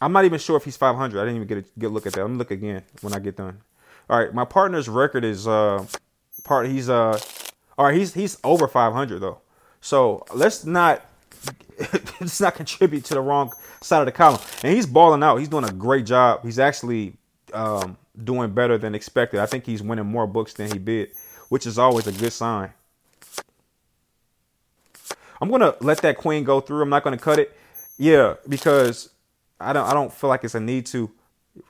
I'm 0.01 0.13
not 0.13 0.25
even 0.25 0.39
sure 0.39 0.57
if 0.57 0.65
he's 0.65 0.77
500. 0.77 1.21
I 1.21 1.25
didn't 1.25 1.37
even 1.37 1.49
get 1.49 1.59
a 1.59 1.79
good 1.79 1.91
look 1.91 2.07
at 2.07 2.13
that. 2.13 2.21
Let 2.21 2.31
me 2.31 2.37
look 2.37 2.51
again 2.51 2.83
when 3.01 3.15
I 3.15 3.19
get 3.19 3.37
done. 3.37 3.61
All 4.09 4.19
right, 4.19 4.33
my 4.33 4.45
partner's 4.45 4.89
record 4.89 5.25
is 5.25 5.47
uh 5.47 5.85
part 6.45 6.67
he's 6.67 6.89
uh 6.89 7.19
all 7.77 7.87
right, 7.87 7.95
he's 7.97 8.15
he's 8.15 8.39
over 8.43 8.67
500 8.67 9.21
though. 9.21 9.41
So, 9.81 10.25
let's 10.35 10.65
not 10.65 11.05
let's 12.21 12.41
not 12.41 12.55
contribute 12.55 13.05
to 13.07 13.15
the 13.15 13.21
wrong 13.21 13.53
side 13.81 14.01
of 14.01 14.07
the 14.07 14.13
column. 14.13 14.41
And 14.63 14.75
he's 14.75 14.87
balling 14.87 15.23
out. 15.23 15.37
He's 15.37 15.49
doing 15.49 15.65
a 15.65 15.73
great 15.73 16.07
job. 16.07 16.45
He's 16.45 16.59
actually 16.59 17.15
um 17.53 17.97
doing 18.25 18.53
better 18.53 18.79
than 18.79 18.95
expected. 18.95 19.41
I 19.41 19.47
think 19.47 19.65
he's 19.65 19.83
winning 19.83 20.07
more 20.07 20.27
books 20.27 20.55
than 20.55 20.71
he 20.73 20.79
bid, 20.79 21.11
which 21.49 21.67
is 21.67 21.79
always 21.79 22.07
a 22.07 22.13
good 22.13 22.33
sign. 22.33 22.73
I'm 25.41 25.51
gonna 25.51 25.77
let 25.81 25.99
that 25.99 26.17
queen 26.17 26.45
go 26.45 26.61
through. 26.61 26.83
I'm 26.83 26.89
not 26.89 27.05
gonna 27.05 27.19
cut 27.19 27.39
it. 27.39 27.57
Yeah, 27.97 28.35
because 28.49 29.11
I 29.61 29.73
don't 29.73 29.87
I 29.87 29.93
don't 29.95 30.13
feel 30.13 30.29
like 30.29 30.45
it's 30.45 30.55
a 30.55 30.61
need 30.61 30.87
to 30.87 31.11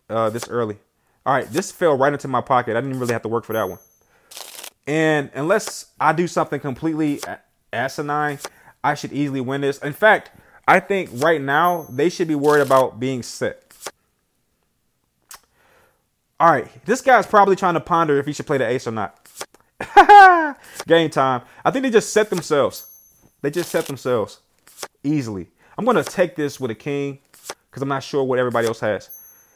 uh, 0.09 0.31
this 0.31 0.49
early. 0.49 0.77
All 1.25 1.35
right, 1.35 1.49
this 1.51 1.71
fell 1.71 1.97
right 1.97 2.13
into 2.13 2.29
my 2.29 2.41
pocket. 2.41 2.77
I 2.77 2.81
didn't 2.81 2.99
really 2.99 3.13
have 3.13 3.23
to 3.23 3.29
work 3.29 3.45
for 3.45 3.53
that 3.53 3.69
one. 3.69 3.79
And 4.87 5.31
unless 5.35 5.87
I 6.01 6.13
do 6.13 6.27
something 6.27 6.61
completely 6.61 7.21
asinine, 7.73 8.39
I 8.83 8.95
should 8.95 9.13
easily 9.13 9.43
win 9.43 9.61
this. 9.61 9.79
In 9.79 9.93
fact, 9.93 10.31
I 10.67 10.81
think 10.81 11.11
right 11.15 11.41
now 11.41 11.87
they 11.91 12.09
should 12.09 12.29
be 12.29 12.35
worried 12.35 12.63
about 12.63 12.99
being 12.99 13.23
set. 13.23 13.65
All 16.41 16.51
right, 16.51 16.69
this 16.85 17.01
guy's 17.01 17.27
probably 17.27 17.57
trying 17.57 17.75
to 17.75 17.81
ponder 17.81 18.19
if 18.19 18.27
he 18.27 18.33
should 18.33 18.47
play 18.47 18.59
the 18.59 18.67
ace 18.67 18.87
or 18.87 18.93
not. 18.93 19.19
Game 20.87 21.11
time. 21.11 21.43
I 21.65 21.71
think 21.71 21.83
they 21.83 21.91
just 21.91 22.13
set 22.13 22.31
themselves. 22.31 22.87
They 23.43 23.51
just 23.51 23.71
set 23.71 23.87
themselves 23.87 24.41
easily. 25.03 25.49
I'm 25.77 25.85
going 25.85 26.03
to 26.03 26.05
take 26.05 26.37
this 26.37 26.59
with 26.59 26.71
a 26.71 26.75
king 26.75 27.19
because 27.79 27.85
I'm 27.85 27.89
not 27.89 28.03
sure 28.03 28.25
what 28.25 28.41
everybody 28.41 28.67
else 28.67 28.81
has. 28.81 29.09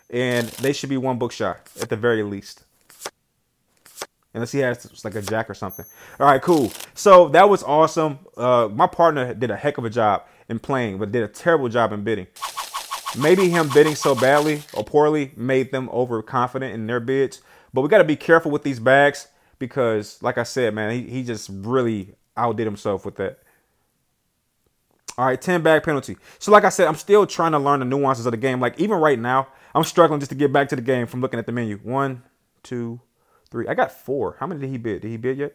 And 0.09 0.47
they 0.47 0.73
should 0.73 0.91
be 0.91 0.97
one 0.97 1.19
book 1.19 1.33
shy 1.33 1.57
at 1.81 1.89
the 1.89 1.97
very 1.97 2.23
least. 2.23 2.63
Unless 4.35 4.53
he 4.53 4.61
has 4.61 5.05
like 5.05 5.15
a 5.17 5.23
jack 5.23 5.51
or 5.51 5.55
something. 5.55 5.85
All 6.21 6.27
right, 6.27 6.41
cool. 6.41 6.73
So 6.95 7.29
that 7.31 7.49
was 7.49 7.63
awesome. 7.65 8.21
Uh, 8.37 8.69
my 8.73 8.87
partner 8.87 9.35
did 9.35 9.51
a 9.51 9.57
heck 9.57 9.77
of 9.77 9.85
a 9.85 9.91
job 9.91 10.23
in 10.49 10.59
playing, 10.59 10.99
but 10.99 11.11
did 11.11 11.23
a 11.23 11.29
terrible 11.29 11.69
job 11.69 11.93
in 11.93 12.05
bidding. 12.05 12.29
Maybe 13.19 13.49
him 13.49 13.69
bidding 13.75 13.95
so 13.95 14.15
badly 14.15 14.63
or 14.73 14.85
poorly 14.85 15.33
made 15.37 15.73
them 15.73 15.91
overconfident 15.91 16.73
in 16.73 16.87
their 16.87 17.01
bids. 17.01 17.43
But 17.75 17.83
we 17.83 17.89
got 17.89 17.99
to 17.99 18.05
be 18.05 18.17
careful 18.17 18.51
with 18.51 18.63
these 18.63 18.79
bags 18.79 19.29
because, 19.59 20.23
like 20.23 20.39
I 20.39 20.45
said, 20.45 20.75
man, 20.75 20.93
he, 20.93 21.03
he 21.03 21.23
just 21.25 21.51
really 21.53 22.15
outdid 22.37 22.67
himself 22.67 23.05
with 23.05 23.17
that. 23.17 23.41
All 25.19 25.27
right, 25.27 25.41
10 25.41 25.63
bag 25.63 25.83
penalty. 25.83 26.17
So, 26.39 26.51
like 26.51 26.65
I 26.65 26.71
said, 26.71 26.89
I'm 26.89 26.95
still 26.95 27.27
trying 27.27 27.53
to 27.53 27.59
learn 27.59 27.81
the 27.81 27.85
nuances 27.85 28.25
of 28.25 28.31
the 28.33 28.39
game. 28.39 28.61
Like, 28.61 28.81
even 28.81 28.99
right 28.99 29.19
now, 29.19 29.49
I'm 29.75 29.85
struggling 29.85 30.21
just 30.21 30.31
to 30.31 30.37
get 30.37 30.53
back 30.53 30.69
to 30.71 30.77
the 30.77 30.83
game 30.83 31.07
from 31.07 31.21
looking 31.21 31.39
at 31.39 31.47
the 31.47 31.53
menu. 31.53 31.79
One, 31.83 32.23
two, 32.63 33.01
three. 33.51 33.69
I 33.69 33.75
got 33.75 33.93
four. 33.93 34.37
How 34.41 34.47
many 34.47 34.61
did 34.61 34.71
he 34.71 34.79
bid? 34.79 35.03
Did 35.03 35.09
he 35.09 35.17
bid 35.19 35.39
yet? 35.39 35.55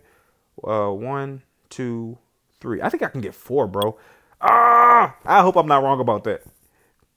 Uh, 0.64 0.90
one, 0.90 1.42
two, 1.70 2.18
three. 2.60 2.82
I 2.82 2.90
think 2.90 3.04
I 3.04 3.10
can 3.10 3.22
get 3.22 3.34
four, 3.34 3.68
bro. 3.68 3.98
Ah, 4.42 5.16
I 5.26 5.42
hope 5.42 5.56
I'm 5.56 5.68
not 5.68 5.84
wrong 5.84 6.00
about 6.00 6.24
that. 6.26 6.44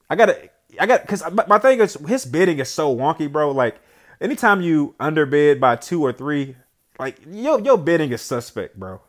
I 0.09 0.15
gotta, 0.15 0.49
I 0.79 0.87
got, 0.87 1.07
cause 1.07 1.23
my, 1.47 1.59
thing 1.59 1.79
is 1.79 1.93
his 2.07 2.25
bidding 2.25 2.59
is 2.59 2.69
so 2.69 2.95
wonky, 2.95 3.31
bro. 3.31 3.51
Like, 3.51 3.79
anytime 4.19 4.61
you 4.61 4.95
underbid 4.99 5.61
by 5.61 5.75
two 5.75 6.01
or 6.01 6.11
three, 6.11 6.55
like 6.99 7.17
your 7.27 7.59
your 7.61 7.77
bidding 7.77 8.11
is 8.11 8.21
suspect, 8.21 8.79
bro. 8.79 9.01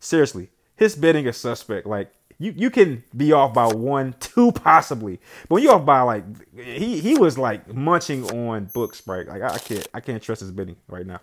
Seriously, 0.00 0.50
his 0.76 0.96
bidding 0.96 1.26
is 1.26 1.36
suspect. 1.36 1.86
Like 1.86 2.12
you 2.38 2.54
you 2.56 2.70
can 2.70 3.02
be 3.16 3.32
off 3.32 3.52
by 3.52 3.66
one, 3.66 4.14
two 4.20 4.52
possibly, 4.52 5.20
but 5.48 5.56
when 5.56 5.62
you 5.62 5.70
off 5.70 5.84
by 5.84 6.00
like 6.02 6.24
he 6.56 7.00
he 7.00 7.16
was 7.16 7.36
like 7.36 7.72
munching 7.74 8.24
on 8.30 8.66
books, 8.66 9.02
right? 9.06 9.26
Like 9.26 9.42
I, 9.42 9.54
I 9.54 9.58
can't 9.58 9.88
I 9.94 10.00
can't 10.00 10.22
trust 10.22 10.40
his 10.40 10.50
bidding 10.50 10.76
right 10.88 11.06
now. 11.06 11.20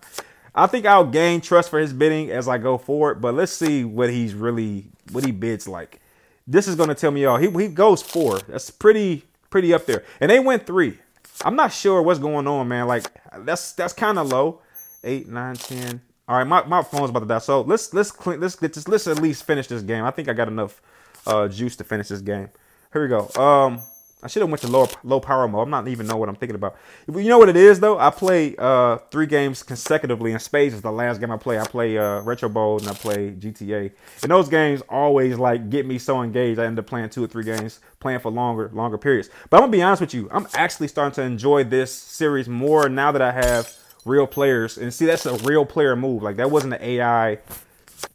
I 0.54 0.66
think 0.66 0.86
I'll 0.86 1.06
gain 1.06 1.40
trust 1.40 1.68
for 1.70 1.78
his 1.78 1.92
bidding 1.92 2.30
as 2.30 2.48
I 2.48 2.58
go 2.58 2.78
forward, 2.78 3.20
but 3.20 3.34
let's 3.34 3.52
see 3.52 3.84
what 3.84 4.10
he's 4.10 4.34
really 4.34 4.86
what 5.12 5.24
he 5.24 5.32
bids 5.32 5.66
like. 5.66 6.00
This 6.46 6.68
is 6.68 6.76
gonna 6.76 6.94
tell 6.94 7.10
me 7.10 7.24
all. 7.24 7.38
He 7.38 7.50
he 7.50 7.68
goes 7.68 8.02
four. 8.02 8.38
That's 8.40 8.70
pretty 8.70 9.24
pretty 9.50 9.72
up 9.72 9.86
there, 9.86 10.04
and 10.20 10.30
they 10.30 10.38
went 10.38 10.66
three. 10.66 10.98
I'm 11.44 11.56
not 11.56 11.72
sure 11.72 12.02
what's 12.02 12.18
going 12.18 12.46
on, 12.46 12.68
man. 12.68 12.86
Like 12.86 13.06
that's 13.38 13.72
that's 13.72 13.92
kind 13.92 14.18
of 14.18 14.28
low. 14.28 14.60
Eight, 15.02 15.28
nine, 15.28 15.56
ten. 15.56 16.02
All 16.28 16.36
right, 16.38 16.44
my, 16.46 16.64
my 16.64 16.82
phone's 16.82 17.10
about 17.10 17.20
to 17.20 17.26
die. 17.26 17.38
So 17.38 17.60
let's 17.60 17.94
let's 17.94 18.10
clean, 18.10 18.40
let's 18.40 18.56
get 18.56 18.72
this. 18.72 18.88
Let's 18.88 19.06
at 19.06 19.20
least 19.20 19.44
finish 19.44 19.68
this 19.68 19.82
game. 19.82 20.04
I 20.04 20.10
think 20.10 20.28
I 20.28 20.32
got 20.32 20.48
enough 20.48 20.82
uh, 21.26 21.48
juice 21.48 21.76
to 21.76 21.84
finish 21.84 22.08
this 22.08 22.20
game. 22.20 22.48
Here 22.92 23.02
we 23.02 23.08
go. 23.08 23.28
Um, 23.40 23.80
I 24.22 24.28
should 24.28 24.40
have 24.40 24.50
went 24.50 24.62
to 24.62 24.68
low 24.68 24.88
low 25.04 25.20
power 25.20 25.46
mode. 25.46 25.62
I'm 25.62 25.70
not 25.70 25.86
even 25.88 26.06
know 26.06 26.16
what 26.16 26.28
I'm 26.28 26.34
thinking 26.34 26.56
about. 26.56 26.76
You 27.06 27.28
know 27.28 27.38
what 27.38 27.48
it 27.48 27.56
is 27.56 27.80
though? 27.80 27.98
I 27.98 28.10
play 28.10 28.56
uh, 28.58 28.96
three 29.10 29.26
games 29.26 29.62
consecutively, 29.62 30.32
and 30.32 30.40
Spades 30.40 30.74
is 30.74 30.80
the 30.80 30.90
last 30.90 31.20
game 31.20 31.30
I 31.30 31.36
play. 31.36 31.60
I 31.60 31.64
play 31.64 31.98
uh, 31.98 32.22
Retro 32.22 32.48
Bowl 32.48 32.78
and 32.78 32.88
I 32.88 32.94
play 32.94 33.32
GTA. 33.32 33.92
And 34.22 34.30
those 34.32 34.48
games 34.48 34.82
always 34.88 35.38
like 35.38 35.68
get 35.68 35.84
me 35.86 35.98
so 35.98 36.22
engaged. 36.22 36.58
I 36.58 36.64
end 36.64 36.78
up 36.78 36.86
playing 36.86 37.10
two 37.10 37.22
or 37.22 37.26
three 37.28 37.44
games, 37.44 37.80
playing 38.00 38.20
for 38.20 38.32
longer 38.32 38.70
longer 38.72 38.98
periods. 38.98 39.28
But 39.50 39.58
I'm 39.58 39.62
gonna 39.64 39.72
be 39.72 39.82
honest 39.82 40.00
with 40.00 40.14
you. 40.14 40.28
I'm 40.32 40.48
actually 40.54 40.88
starting 40.88 41.14
to 41.16 41.22
enjoy 41.22 41.64
this 41.64 41.92
series 41.92 42.48
more 42.48 42.88
now 42.88 43.12
that 43.12 43.22
I 43.22 43.32
have 43.32 43.76
real 44.06 44.26
players. 44.26 44.78
And 44.78 44.92
see, 44.94 45.04
that's 45.04 45.26
a 45.26 45.36
real 45.36 45.66
player 45.66 45.94
move. 45.94 46.22
Like 46.22 46.36
that 46.36 46.50
wasn't 46.50 46.72
an 46.74 46.82
AI 46.82 47.38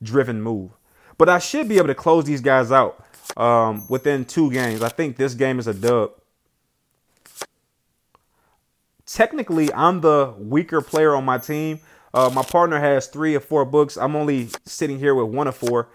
driven 0.01 0.41
move. 0.41 0.71
But 1.21 1.29
I 1.29 1.37
should 1.37 1.69
be 1.69 1.77
able 1.77 1.85
to 1.89 1.93
close 1.93 2.25
these 2.25 2.41
guys 2.41 2.71
out 2.71 3.05
um, 3.37 3.85
within 3.87 4.25
two 4.25 4.49
games. 4.49 4.81
I 4.81 4.89
think 4.89 5.17
this 5.17 5.35
game 5.35 5.59
is 5.59 5.67
a 5.67 5.73
dub. 5.75 6.13
Technically, 9.05 9.71
I'm 9.71 10.01
the 10.01 10.33
weaker 10.39 10.81
player 10.81 11.13
on 11.13 11.23
my 11.23 11.37
team. 11.37 11.79
Uh, 12.11 12.31
my 12.33 12.41
partner 12.41 12.79
has 12.79 13.05
three 13.05 13.35
or 13.35 13.39
four 13.39 13.65
books. 13.65 13.97
I'm 13.97 14.15
only 14.15 14.49
sitting 14.65 14.97
here 14.97 15.13
with 15.13 15.31
one 15.31 15.45
of 15.45 15.55
four. 15.55 15.89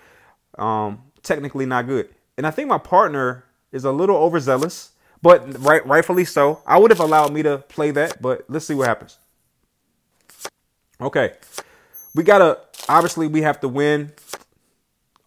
Um, 0.59 1.03
technically, 1.25 1.67
not 1.67 1.89
good. 1.89 2.09
And 2.37 2.47
I 2.47 2.53
think 2.53 2.69
my 2.69 2.79
partner 2.79 3.47
is 3.73 3.85
a 3.85 3.91
little 3.91 4.19
overzealous, 4.19 4.93
but 5.23 5.59
right, 5.59 5.85
rightfully 5.85 6.25
so. 6.25 6.63
I 6.65 6.79
would 6.79 6.93
have 6.93 7.01
allowed 7.01 7.33
me 7.33 7.43
to 7.43 7.59
play 7.59 7.91
that, 7.91 8.23
but 8.23 8.45
let's 8.49 8.67
see 8.67 8.75
what 8.75 8.87
happens. 8.87 9.19
Okay. 11.01 11.33
We 12.15 12.23
gotta 12.23 12.61
obviously 12.89 13.27
we 13.27 13.43
have 13.43 13.59
to 13.63 13.69
win 13.69 14.13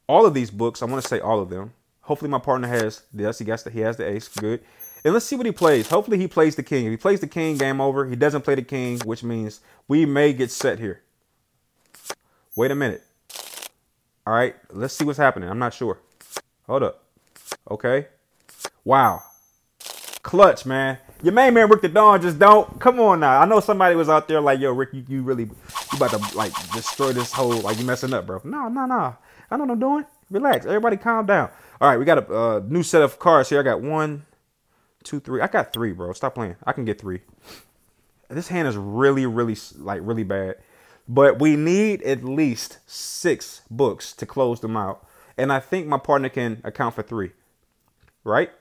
all 0.09 0.25
of 0.25 0.33
these 0.33 0.49
books. 0.49 0.81
I 0.81 0.85
want 0.85 1.01
to 1.01 1.07
say 1.07 1.19
all 1.19 1.39
of 1.39 1.49
them. 1.49 1.71
Hopefully 2.01 2.31
my 2.31 2.39
partner 2.39 2.67
has 2.67 3.03
this. 3.13 3.37
He 3.37 3.45
got 3.45 3.63
the, 3.63 3.69
he 3.69 3.81
has 3.81 3.95
the 3.95 4.09
ace. 4.09 4.27
Good. 4.27 4.61
And 5.05 5.13
let's 5.13 5.25
see 5.25 5.35
what 5.35 5.45
he 5.45 5.51
plays. 5.51 5.87
Hopefully 5.87 6.17
he 6.17 6.27
plays 6.27 6.55
the 6.55 6.63
king. 6.63 6.87
If 6.87 6.91
he 6.91 6.97
plays 6.97 7.19
the 7.19 7.27
king, 7.27 7.57
game 7.57 7.79
over. 7.79 8.07
He 8.07 8.15
doesn't 8.15 8.41
play 8.41 8.55
the 8.55 8.63
king, 8.63 8.99
which 9.05 9.23
means 9.23 9.61
we 9.87 10.05
may 10.07 10.33
get 10.33 10.49
set 10.49 10.79
here. 10.79 11.03
Wait 12.55 12.71
a 12.71 12.75
minute. 12.75 13.03
All 14.25 14.33
right, 14.33 14.55
let's 14.71 14.95
see 14.95 15.05
what's 15.05 15.17
happening. 15.17 15.47
I'm 15.47 15.59
not 15.59 15.73
sure. 15.73 15.99
Hold 16.65 16.83
up. 16.83 17.03
Okay. 17.69 18.07
Wow. 18.83 19.23
Clutch, 20.23 20.65
man. 20.65 20.97
Your 21.21 21.33
main 21.33 21.53
man 21.53 21.69
Rick 21.69 21.81
Da 21.83 21.87
Don 21.87 22.21
just 22.21 22.39
don't. 22.39 22.79
Come 22.79 22.99
on 22.99 23.19
now. 23.19 23.39
I 23.39 23.45
know 23.45 23.59
somebody 23.59 23.95
was 23.95 24.09
out 24.09 24.27
there 24.27 24.41
like, 24.41 24.59
yo, 24.59 24.71
Rick, 24.71 24.89
you, 24.93 25.05
you 25.07 25.21
really, 25.21 25.45
you 25.45 25.51
about 25.95 26.11
to 26.11 26.37
like 26.37 26.51
destroy 26.71 27.13
this 27.13 27.31
whole, 27.31 27.61
like 27.61 27.77
you 27.77 27.85
messing 27.85 28.13
up, 28.13 28.25
bro. 28.25 28.41
No, 28.43 28.67
no, 28.69 28.85
no. 28.85 29.15
I 29.51 29.57
know 29.57 29.65
what 29.65 29.71
I'm 29.73 29.79
doing. 29.79 30.05
Relax. 30.29 30.65
Everybody 30.65 30.97
calm 30.97 31.25
down. 31.25 31.49
All 31.81 31.89
right, 31.89 31.97
we 31.97 32.05
got 32.05 32.29
a 32.29 32.33
uh, 32.33 32.61
new 32.67 32.83
set 32.83 33.01
of 33.01 33.19
cards 33.19 33.49
here. 33.49 33.59
I 33.59 33.63
got 33.63 33.81
one, 33.81 34.25
two, 35.03 35.19
three. 35.19 35.41
I 35.41 35.47
got 35.47 35.73
three, 35.73 35.91
bro. 35.91 36.13
Stop 36.13 36.35
playing. 36.35 36.55
I 36.65 36.73
can 36.73 36.85
get 36.85 36.99
three. 36.99 37.21
This 38.29 38.49
hand 38.49 38.67
is 38.67 38.77
really, 38.77 39.25
really, 39.25 39.57
like, 39.77 40.01
really 40.03 40.23
bad. 40.23 40.55
But 41.07 41.39
we 41.39 41.55
need 41.55 42.03
at 42.03 42.23
least 42.23 42.77
six 42.85 43.61
books 43.71 44.13
to 44.13 44.27
close 44.27 44.59
them 44.59 44.77
out. 44.77 45.07
And 45.37 45.51
I 45.51 45.59
think 45.59 45.87
my 45.87 45.97
partner 45.97 46.29
can 46.29 46.61
account 46.63 46.93
for 46.93 47.01
three. 47.01 47.31
Right? 48.23 48.51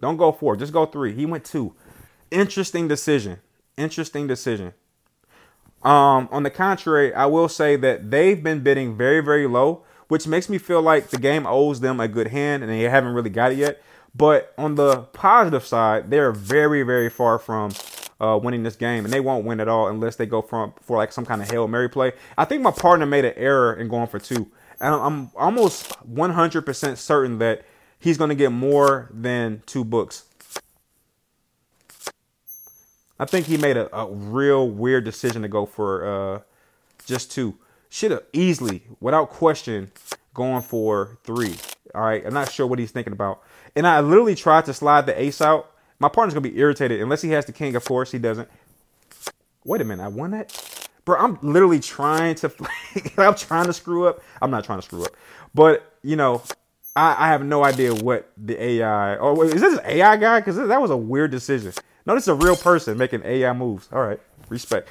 Don't 0.00 0.16
go 0.16 0.32
four. 0.32 0.56
Just 0.56 0.72
go 0.72 0.86
three. 0.86 1.14
He 1.14 1.26
went 1.26 1.44
two. 1.44 1.74
Interesting 2.30 2.88
decision. 2.88 3.40
Interesting 3.76 4.26
decision. 4.26 4.72
Um, 5.82 6.28
on 6.32 6.44
the 6.44 6.50
contrary, 6.50 7.12
I 7.12 7.26
will 7.26 7.48
say 7.48 7.76
that 7.76 8.10
they've 8.10 8.42
been 8.42 8.60
bidding 8.60 8.96
very, 8.96 9.20
very 9.20 9.46
low, 9.46 9.84
which 10.14 10.28
makes 10.28 10.48
me 10.48 10.58
feel 10.58 10.80
like 10.80 11.08
the 11.08 11.18
game 11.18 11.44
owes 11.44 11.80
them 11.80 11.98
a 11.98 12.06
good 12.06 12.28
hand 12.28 12.62
and 12.62 12.70
they 12.70 12.82
haven't 12.82 13.14
really 13.14 13.28
got 13.28 13.50
it 13.50 13.58
yet. 13.58 13.82
But 14.14 14.54
on 14.56 14.76
the 14.76 14.98
positive 15.12 15.66
side, 15.66 16.08
they're 16.08 16.30
very, 16.30 16.84
very 16.84 17.10
far 17.10 17.36
from 17.36 17.72
uh, 18.20 18.38
winning 18.40 18.62
this 18.62 18.76
game, 18.76 19.04
and 19.04 19.12
they 19.12 19.18
won't 19.18 19.44
win 19.44 19.58
at 19.58 19.66
all 19.66 19.88
unless 19.88 20.14
they 20.14 20.26
go 20.26 20.40
from 20.40 20.72
for 20.80 20.96
like 20.96 21.10
some 21.10 21.26
kind 21.26 21.42
of 21.42 21.50
hail 21.50 21.66
mary 21.66 21.88
play. 21.88 22.12
I 22.38 22.44
think 22.44 22.62
my 22.62 22.70
partner 22.70 23.06
made 23.06 23.24
an 23.24 23.32
error 23.36 23.74
in 23.74 23.88
going 23.88 24.06
for 24.06 24.20
two, 24.20 24.52
and 24.80 24.94
I'm 24.94 25.30
almost 25.34 25.90
100% 26.08 26.96
certain 26.96 27.38
that 27.38 27.64
he's 27.98 28.16
going 28.16 28.30
to 28.30 28.36
get 28.36 28.52
more 28.52 29.10
than 29.12 29.64
two 29.66 29.82
books. 29.82 30.26
I 33.18 33.24
think 33.24 33.46
he 33.46 33.56
made 33.56 33.76
a, 33.76 33.92
a 33.92 34.12
real 34.12 34.70
weird 34.70 35.02
decision 35.02 35.42
to 35.42 35.48
go 35.48 35.66
for 35.66 36.06
uh, 36.06 36.40
just 37.04 37.32
two. 37.32 37.58
Should 37.94 38.10
have 38.10 38.24
easily, 38.32 38.82
without 38.98 39.30
question, 39.30 39.92
gone 40.34 40.62
for 40.62 41.16
three. 41.22 41.54
All 41.94 42.00
right, 42.00 42.26
I'm 42.26 42.34
not 42.34 42.50
sure 42.50 42.66
what 42.66 42.80
he's 42.80 42.90
thinking 42.90 43.12
about. 43.12 43.40
And 43.76 43.86
I 43.86 44.00
literally 44.00 44.34
tried 44.34 44.64
to 44.64 44.74
slide 44.74 45.06
the 45.06 45.16
ace 45.16 45.40
out. 45.40 45.70
My 46.00 46.08
partner's 46.08 46.34
gonna 46.34 46.40
be 46.40 46.58
irritated 46.58 47.00
unless 47.00 47.22
he 47.22 47.30
has 47.30 47.46
the 47.46 47.52
king. 47.52 47.76
Of 47.76 47.84
course, 47.84 48.10
he 48.10 48.18
doesn't. 48.18 48.48
Wait 49.64 49.80
a 49.80 49.84
minute, 49.84 50.02
I 50.02 50.08
won 50.08 50.32
that, 50.32 50.88
bro. 51.04 51.16
I'm 51.20 51.38
literally 51.40 51.78
trying 51.78 52.34
to. 52.34 52.52
I'm 53.16 53.36
trying 53.36 53.66
to 53.66 53.72
screw 53.72 54.08
up. 54.08 54.20
I'm 54.42 54.50
not 54.50 54.64
trying 54.64 54.80
to 54.80 54.84
screw 54.84 55.04
up, 55.04 55.12
but 55.54 55.94
you 56.02 56.16
know, 56.16 56.42
I, 56.96 57.26
I 57.26 57.28
have 57.28 57.44
no 57.44 57.62
idea 57.62 57.94
what 57.94 58.28
the 58.36 58.60
AI. 58.60 59.18
Oh, 59.18 59.34
wait, 59.34 59.54
is 59.54 59.60
this 59.60 59.78
an 59.78 59.86
AI 59.86 60.16
guy? 60.16 60.40
Because 60.40 60.56
that 60.56 60.82
was 60.82 60.90
a 60.90 60.96
weird 60.96 61.30
decision. 61.30 61.72
No, 62.06 62.16
this 62.16 62.24
is 62.24 62.28
a 62.28 62.34
real 62.34 62.56
person 62.56 62.98
making 62.98 63.22
AI 63.24 63.52
moves. 63.52 63.88
All 63.92 64.02
right, 64.02 64.18
respect. 64.48 64.88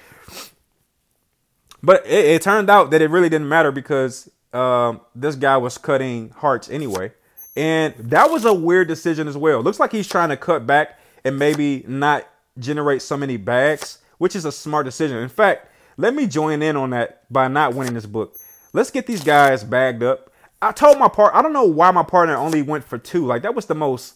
But 1.84 2.06
it, 2.06 2.26
it 2.26 2.42
turned 2.42 2.70
out 2.70 2.92
that 2.92 3.02
it 3.02 3.10
really 3.10 3.30
didn't 3.30 3.50
matter 3.50 3.72
because 3.72 4.30
um, 4.54 5.02
this 5.14 5.36
guy 5.36 5.58
was 5.58 5.78
cutting 5.78 6.30
hearts 6.30 6.70
anyway. 6.70 7.12
And 7.56 7.94
that 7.98 8.32
was 8.32 8.46
a 8.46 8.54
weird 8.54 8.88
decision 8.88 9.28
as 9.28 9.38
well. 9.38 9.62
Looks 9.62 9.80
like 9.80 9.92
he's 9.92 10.08
trying 10.08 10.30
to 10.30 10.38
cut 10.38 10.66
back 10.66 11.00
and 11.24 11.38
maybe 11.38 11.84
not 11.88 12.28
generate 12.58 13.02
so 13.02 13.18
many 13.18 13.38
bags, 13.38 14.00
which 14.18 14.36
is 14.36 14.46
a 14.46 14.52
smart 14.52 14.86
decision. 14.86 15.18
In 15.18 15.30
fact, 15.30 15.68
let 15.98 16.16
me 16.16 16.26
join 16.26 16.62
in 16.62 16.76
on 16.76 16.92
that 16.92 17.32
by 17.32 17.48
not 17.48 17.76
winning 17.76 17.94
this 17.94 18.06
book. 18.06 18.36
Let's 18.74 18.90
get 18.90 19.06
these 19.06 19.24
guys 19.24 19.64
bagged 19.64 20.02
up. 20.02 20.32
I 20.62 20.72
told 20.72 20.98
my 20.98 21.10
part, 21.10 21.36
I 21.36 21.42
don't 21.42 21.54
know 21.54 21.66
why 21.66 21.92
my 21.92 22.04
partner 22.04 22.36
only 22.36 22.62
went 22.62 22.86
for 22.86 22.98
two. 22.98 23.26
Like 23.26 23.42
that 23.44 23.54
was 23.54 23.66
the 23.66 23.76
most 23.76 24.16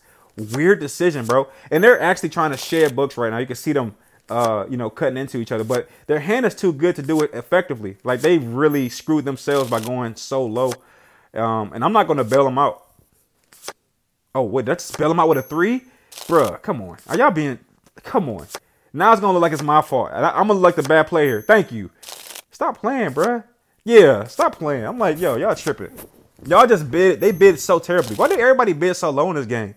weird 0.56 0.80
decision, 0.80 1.26
bro. 1.26 1.48
And 1.70 1.84
they're 1.84 2.00
actually 2.00 2.30
trying 2.30 2.52
to 2.52 2.58
share 2.58 2.90
books 2.90 3.18
right 3.18 3.30
now. 3.30 3.38
You 3.38 3.46
can 3.46 3.56
see 3.56 3.74
them, 3.74 3.96
uh, 4.30 4.66
you 4.70 4.78
know, 4.78 4.90
cutting 4.90 5.18
into 5.18 5.40
each 5.40 5.52
other. 5.52 5.64
But 5.64 5.90
their 6.08 6.20
hand 6.20 6.46
is 6.46 6.56
too 6.56 6.74
good 6.74 6.96
to 6.98 7.02
do 7.02 7.22
it 7.22 7.32
effectively. 7.34 7.98
Like 8.04 8.22
they 8.22 8.38
really 8.38 8.90
screwed 8.90 9.26
themselves 9.26 9.70
by 9.70 9.80
going 9.80 10.16
so 10.16 10.46
low. 10.46 10.74
Um, 11.34 11.72
and 11.74 11.84
I'm 11.84 11.94
not 11.94 12.08
gonna 12.08 12.24
bail 12.24 12.46
them 12.46 12.58
out. 12.58 12.86
Oh, 14.34 14.44
wait, 14.44 14.66
that's 14.66 14.96
bail 14.96 15.10
them 15.10 15.20
out 15.20 15.30
with 15.30 15.38
a 15.38 15.42
three, 15.42 15.84
bruh. 16.12 16.62
Come 16.62 16.82
on, 16.82 16.98
are 17.08 17.18
y'all 17.18 17.32
being? 17.32 17.60
Come 18.04 18.30
on. 18.30 18.48
Now 18.94 19.12
it's 19.12 19.22
gonna 19.22 19.34
look 19.34 19.42
like 19.42 19.52
it's 19.52 19.64
my 19.64 19.82
fault. 19.82 20.12
I, 20.12 20.30
am 20.40 20.48
gonna 20.48 20.54
look 20.54 20.64
like 20.64 20.76
the 20.76 20.88
bad 20.88 21.08
player. 21.08 21.42
Thank 21.42 21.72
you. 21.72 21.92
Stop 22.52 22.80
playing, 22.80 23.12
bruh. 23.12 23.44
Yeah, 23.84 24.26
stop 24.26 24.58
playing. 24.58 24.86
I'm 24.86 24.98
like, 24.98 25.20
yo, 25.20 25.36
y'all 25.38 25.56
tripping. 25.56 25.92
Y'all 26.46 26.68
just 26.68 26.90
bid. 26.90 27.20
They 27.20 27.32
bid 27.32 27.60
so 27.60 27.80
terribly. 27.80 28.16
Why 28.16 28.28
did 28.28 28.40
everybody 28.40 28.74
bid 28.74 28.96
so 28.96 29.10
low 29.10 29.30
in 29.30 29.36
this 29.36 29.46
game? 29.46 29.76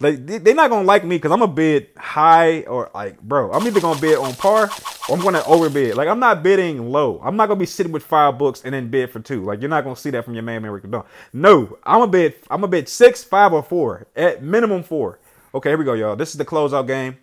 Like 0.00 0.26
they- 0.26 0.38
they're 0.38 0.54
not 0.54 0.70
gonna 0.70 0.86
like 0.86 1.04
me 1.04 1.16
because 1.16 1.30
I'm 1.32 1.42
a 1.42 1.48
bid 1.48 1.88
high 1.96 2.62
or 2.62 2.90
like, 2.94 3.20
bro. 3.20 3.52
I'm 3.52 3.66
either 3.66 3.80
gonna 3.80 4.00
bid 4.00 4.18
on 4.18 4.34
par 4.34 4.70
or 5.08 5.16
I'm 5.16 5.22
gonna 5.22 5.42
overbid. 5.46 5.94
Like 5.96 6.08
I'm 6.08 6.18
not 6.18 6.42
bidding 6.42 6.90
low. 6.90 7.20
I'm 7.22 7.36
not 7.36 7.46
gonna 7.46 7.60
be 7.60 7.66
sitting 7.66 7.92
with 7.92 8.02
five 8.02 8.38
books 8.38 8.62
and 8.64 8.74
then 8.74 8.90
bid 8.90 9.10
for 9.10 9.20
two. 9.20 9.42
Like 9.44 9.60
you're 9.60 9.70
not 9.70 9.84
gonna 9.84 9.96
see 9.96 10.10
that 10.10 10.24
from 10.24 10.34
your 10.34 10.42
man, 10.42 10.62
man 10.62 10.72
Rick. 10.72 10.84
No, 11.32 11.78
I'm 11.84 12.02
a 12.02 12.06
bid. 12.08 12.34
I'm 12.50 12.64
a 12.64 12.68
bid 12.68 12.88
six, 12.88 13.22
five, 13.22 13.52
or 13.52 13.62
four 13.62 14.06
at 14.16 14.42
minimum 14.42 14.82
four. 14.82 15.18
Okay, 15.54 15.70
here 15.70 15.78
we 15.78 15.84
go, 15.84 15.92
y'all. 15.92 16.16
This 16.16 16.30
is 16.30 16.36
the 16.38 16.44
closeout 16.44 16.86
game. 16.86 17.18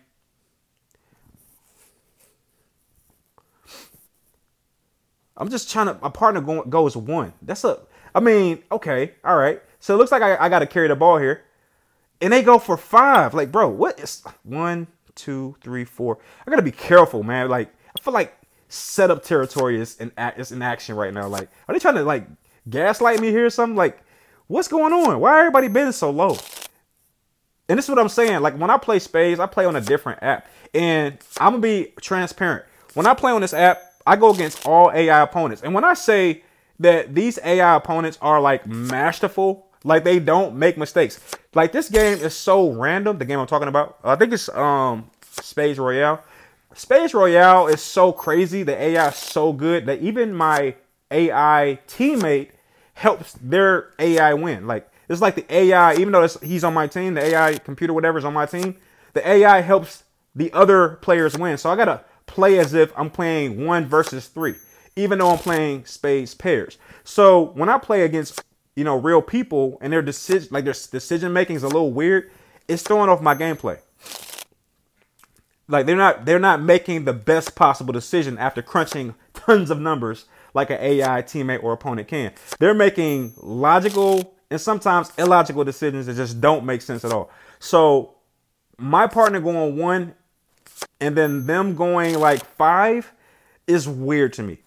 I'm 5.36 5.48
just 5.48 5.70
trying 5.70 5.86
to. 5.86 5.98
My 6.02 6.10
partner 6.10 6.40
go, 6.40 6.62
goes 6.64 6.96
one. 6.96 7.32
That's 7.42 7.64
a. 7.64 7.80
I 8.14 8.20
mean, 8.20 8.62
okay, 8.70 9.12
all 9.24 9.36
right. 9.36 9.62
So 9.78 9.94
it 9.94 9.98
looks 9.98 10.12
like 10.12 10.22
I, 10.22 10.36
I 10.36 10.48
got 10.48 10.58
to 10.58 10.66
carry 10.66 10.88
the 10.88 10.96
ball 10.96 11.16
here, 11.18 11.44
and 12.20 12.32
they 12.32 12.42
go 12.42 12.58
for 12.58 12.76
five. 12.76 13.34
Like, 13.34 13.50
bro, 13.50 13.68
what 13.68 13.98
is 14.00 14.22
one, 14.42 14.86
two, 15.14 15.56
three, 15.62 15.84
four? 15.84 16.18
I 16.46 16.50
gotta 16.50 16.62
be 16.62 16.72
careful, 16.72 17.22
man. 17.22 17.48
Like, 17.48 17.72
I 17.98 18.02
feel 18.02 18.14
like 18.14 18.36
setup 18.68 19.22
territory 19.22 19.80
is 19.80 19.96
in 19.98 20.12
is 20.36 20.52
in 20.52 20.62
action 20.62 20.96
right 20.96 21.12
now. 21.12 21.28
Like, 21.28 21.48
are 21.68 21.74
they 21.74 21.78
trying 21.78 21.96
to 21.96 22.04
like 22.04 22.26
gaslight 22.68 23.20
me 23.20 23.30
here 23.30 23.46
or 23.46 23.50
something? 23.50 23.76
Like, 23.76 24.02
what's 24.46 24.68
going 24.68 24.92
on? 24.92 25.20
Why 25.20 25.38
everybody 25.40 25.68
bidding 25.68 25.92
so 25.92 26.10
low? 26.10 26.36
And 27.70 27.78
this 27.78 27.84
is 27.84 27.88
what 27.88 28.00
I'm 28.00 28.08
saying. 28.08 28.40
Like 28.40 28.58
when 28.58 28.68
I 28.68 28.78
play 28.78 28.98
spades, 28.98 29.38
I 29.38 29.46
play 29.46 29.64
on 29.64 29.76
a 29.76 29.80
different 29.80 30.22
app. 30.22 30.48
And 30.74 31.18
I'm 31.38 31.52
gonna 31.52 31.62
be 31.62 31.92
transparent. 32.00 32.64
When 32.94 33.06
I 33.06 33.14
play 33.14 33.30
on 33.30 33.42
this 33.42 33.54
app, 33.54 33.80
I 34.04 34.16
go 34.16 34.32
against 34.34 34.66
all 34.66 34.90
AI 34.92 35.22
opponents. 35.22 35.62
And 35.62 35.72
when 35.72 35.84
I 35.84 35.94
say 35.94 36.42
that 36.80 37.14
these 37.14 37.38
AI 37.44 37.76
opponents 37.76 38.18
are 38.20 38.40
like 38.40 38.66
masterful, 38.66 39.69
like 39.84 40.04
they 40.04 40.18
don't 40.18 40.56
make 40.56 40.76
mistakes. 40.76 41.20
Like 41.54 41.72
this 41.72 41.88
game 41.88 42.18
is 42.18 42.34
so 42.34 42.70
random. 42.70 43.18
The 43.18 43.24
game 43.24 43.38
I'm 43.38 43.46
talking 43.46 43.68
about, 43.68 43.98
I 44.04 44.16
think 44.16 44.32
it's 44.32 44.48
um 44.50 45.10
Spades 45.22 45.78
Royale. 45.78 46.22
Spades 46.74 47.14
Royale 47.14 47.66
is 47.66 47.82
so 47.82 48.12
crazy. 48.12 48.62
The 48.62 48.80
AI 48.80 49.08
is 49.08 49.16
so 49.16 49.52
good 49.52 49.86
that 49.86 50.00
even 50.00 50.34
my 50.34 50.74
AI 51.10 51.78
teammate 51.88 52.50
helps 52.94 53.32
their 53.34 53.90
AI 53.98 54.34
win. 54.34 54.66
Like 54.66 54.88
it's 55.08 55.20
like 55.20 55.34
the 55.34 55.52
AI, 55.52 55.94
even 55.94 56.12
though 56.12 56.26
he's 56.42 56.62
on 56.62 56.74
my 56.74 56.86
team, 56.86 57.14
the 57.14 57.22
AI 57.22 57.58
computer, 57.58 57.92
whatever 57.92 58.18
is 58.18 58.24
on 58.24 58.34
my 58.34 58.46
team, 58.46 58.76
the 59.14 59.26
AI 59.26 59.60
helps 59.60 60.04
the 60.34 60.52
other 60.52 60.90
players 61.02 61.36
win. 61.36 61.58
So 61.58 61.70
I 61.70 61.76
gotta 61.76 62.04
play 62.26 62.58
as 62.58 62.74
if 62.74 62.92
I'm 62.96 63.10
playing 63.10 63.64
one 63.64 63.86
versus 63.86 64.28
three, 64.28 64.54
even 64.94 65.18
though 65.18 65.30
I'm 65.30 65.38
playing 65.38 65.86
spades 65.86 66.34
pairs. 66.34 66.78
So 67.02 67.46
when 67.54 67.68
I 67.68 67.78
play 67.78 68.02
against 68.02 68.40
you 68.80 68.84
know 68.84 68.96
real 68.96 69.20
people 69.20 69.76
and 69.82 69.92
their 69.92 70.00
decision, 70.02 70.48
like 70.50 70.64
their 70.64 70.72
decision 70.72 71.34
making 71.34 71.56
is 71.56 71.62
a 71.62 71.68
little 71.68 71.92
weird, 71.92 72.30
it's 72.66 72.82
throwing 72.82 73.10
off 73.10 73.20
my 73.20 73.34
gameplay 73.34 73.78
like 75.70 75.86
they're 75.86 75.96
not 75.96 76.24
they're 76.24 76.38
not 76.38 76.60
making 76.62 77.04
the 77.04 77.12
best 77.12 77.54
possible 77.54 77.92
decision 77.92 78.38
after 78.38 78.62
crunching 78.62 79.14
tons 79.34 79.70
of 79.70 79.80
numbers 79.80 80.24
like 80.52 80.70
an 80.70 80.78
AI 80.80 81.22
teammate 81.22 81.62
or 81.62 81.72
opponent 81.72 82.08
can. 82.08 82.32
They're 82.58 82.74
making 82.74 83.34
logical 83.36 84.34
and 84.50 84.60
sometimes 84.60 85.12
illogical 85.16 85.62
decisions 85.62 86.06
that 86.06 86.16
just 86.16 86.40
don't 86.40 86.64
make 86.64 86.82
sense 86.82 87.04
at 87.04 87.12
all. 87.12 87.30
So 87.60 88.16
my 88.78 89.06
partner 89.06 89.40
going 89.40 89.76
one 89.76 90.14
and 91.00 91.16
then 91.16 91.46
them 91.46 91.76
going 91.76 92.18
like 92.18 92.44
five 92.44 93.12
is 93.66 93.86
weird 93.86 94.32
to 94.34 94.42
me. 94.42 94.58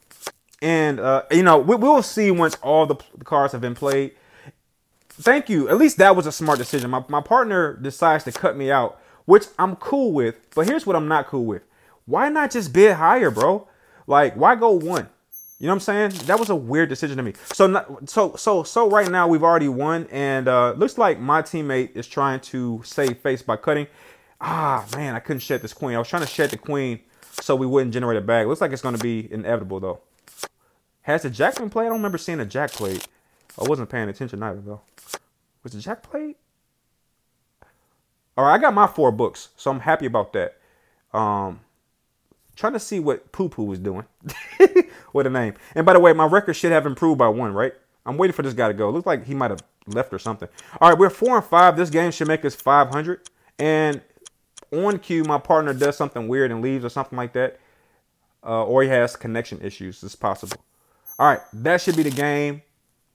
And 0.64 1.00
uh, 1.02 1.24
you 1.30 1.44
know, 1.44 1.60
we, 1.60 1.76
we'll 1.76 2.02
see 2.02 2.32
once 2.32 2.56
all 2.64 2.86
the, 2.86 2.96
the 3.18 3.26
cards 3.26 3.52
have 3.52 3.62
been 3.62 3.76
played. 3.76 4.14
Thank 5.10 5.50
you. 5.50 5.70
At 5.70 5.78
least 5.78 5.98
that 5.98 6.16
was 6.16 6.26
a 6.26 6.32
smart 6.32 6.58
decision. 6.58 6.90
My, 6.90 7.04
my 7.10 7.22
partner 7.22 7.74
decides 7.76 8.24
to 8.24 8.32
cut 8.32 8.56
me 8.58 8.72
out, 8.72 9.00
which 9.26 9.46
I'm 9.60 9.76
cool 9.76 10.14
with. 10.14 10.40
But 10.56 10.68
here's 10.68 10.88
what 10.88 10.96
I'm 10.96 11.08
not 11.08 11.28
cool 11.28 11.46
with. 11.46 11.64
Why 12.06 12.30
not 12.30 12.52
just 12.52 12.74
bid 12.74 12.94
higher, 12.94 13.30
bro? 13.30 13.68
Like, 14.08 14.36
why 14.36 14.56
go 14.56 14.72
one? 14.72 15.10
You 15.60 15.68
know 15.68 15.74
what 15.74 15.88
I'm 15.88 16.12
saying? 16.12 16.26
That 16.26 16.40
was 16.40 16.50
a 16.50 16.56
weird 16.56 16.90
decision 16.90 17.18
to 17.18 17.24
me. 17.24 17.34
So, 17.54 17.68
not, 17.68 18.10
so, 18.10 18.36
so, 18.36 18.64
so 18.64 18.90
right 18.90 19.10
now 19.10 19.28
we've 19.28 19.44
already 19.44 19.70
won, 19.70 20.08
and 20.12 20.48
uh, 20.48 20.72
looks 20.74 20.98
like 20.98 21.20
my 21.20 21.42
teammate 21.42 21.96
is 21.96 22.08
trying 22.08 22.40
to 22.42 22.82
save 22.84 23.18
face 23.20 23.42
by 23.42 23.56
cutting. 23.58 23.88
Ah, 24.42 24.86
man, 24.96 25.14
I 25.14 25.20
couldn't 25.20 25.42
shed 25.42 25.62
this 25.62 25.74
queen. 25.74 25.96
I 25.96 26.00
was 26.00 26.08
trying 26.08 26.24
to 26.24 26.28
shed 26.28 26.50
the 26.50 26.58
queen 26.58 27.00
so 27.42 27.56
we 27.56 27.66
wouldn't 27.66 27.94
generate 27.94 28.18
a 28.18 28.22
bag. 28.22 28.48
Looks 28.48 28.62
like 28.62 28.72
it's 28.72 28.82
going 28.82 28.96
to 28.96 29.02
be 29.04 29.32
inevitable 29.32 29.80
though. 29.80 30.00
Has 31.04 31.24
the 31.24 31.30
jack 31.30 31.56
been 31.56 31.70
played? 31.70 31.86
I 31.86 31.90
don't 31.90 31.98
remember 31.98 32.18
seeing 32.18 32.40
a 32.40 32.46
jack 32.46 32.72
played. 32.72 33.06
I 33.60 33.64
wasn't 33.68 33.90
paying 33.90 34.10
attention 34.10 34.42
either 34.42 34.62
though. 34.62 34.82
Was 35.64 35.74
the 35.74 35.80
jack 35.80 36.04
played? 36.04 36.36
All 38.36 38.46
right, 38.46 38.56
I 38.56 38.58
got 38.58 38.74
my 38.74 38.88
four 38.88 39.12
books, 39.12 39.50
so 39.56 39.70
I'm 39.70 39.82
happy 39.82 40.06
about 40.06 40.34
that. 40.34 40.58
Um, 41.14 41.60
trying 42.56 42.74
to 42.74 42.80
see 42.80 43.00
what 43.00 43.32
Poo 43.32 43.48
Poo 43.48 43.64
was 43.64 43.80
doing. 43.80 44.06
what 45.12 45.28
a 45.28 45.30
name. 45.30 45.54
And 45.76 45.86
by 45.86 45.94
the 45.94 46.00
way, 46.00 46.14
my 46.14 46.26
record 46.26 46.56
should 46.56 46.72
have 46.72 46.86
improved 46.86 47.20
by 47.20 47.28
one, 47.28 47.54
right? 47.54 47.74
I'm 48.06 48.18
waiting 48.18 48.34
for 48.34 48.42
this 48.42 48.54
guy 48.54 48.68
to 48.68 48.74
go. 48.74 48.90
Looks 48.90 49.06
like 49.06 49.26
he 49.26 49.36
might 49.36 49.52
have 49.52 49.64
left 49.88 50.14
or 50.14 50.20
something. 50.20 50.50
All 50.82 50.90
right, 50.90 50.98
we're 50.98 51.10
four 51.10 51.38
and 51.38 51.46
five. 51.46 51.78
This 51.78 51.90
game 51.90 52.12
should 52.12 52.28
make 52.28 52.44
us 52.44 52.56
500. 52.56 53.22
And 53.60 54.02
on 54.72 55.00
cue, 55.00 55.24
my 55.24 55.38
partner 55.38 55.74
does 55.74 55.96
something 55.96 56.28
weird 56.28 56.52
and 56.52 56.62
leaves 56.62 56.84
or 56.84 56.90
something 56.90 57.18
like 57.18 57.34
that. 57.34 57.60
Uh, 58.44 58.66
or 58.66 58.84
he 58.84 58.90
has 58.90 59.16
connection 59.16 59.62
issues. 59.62 60.04
It's 60.04 60.16
possible. 60.16 60.58
All 61.20 61.28
right, 61.28 61.42
that 61.54 61.82
should 61.82 61.96
be 61.96 62.04
the 62.04 62.10
game. 62.12 62.62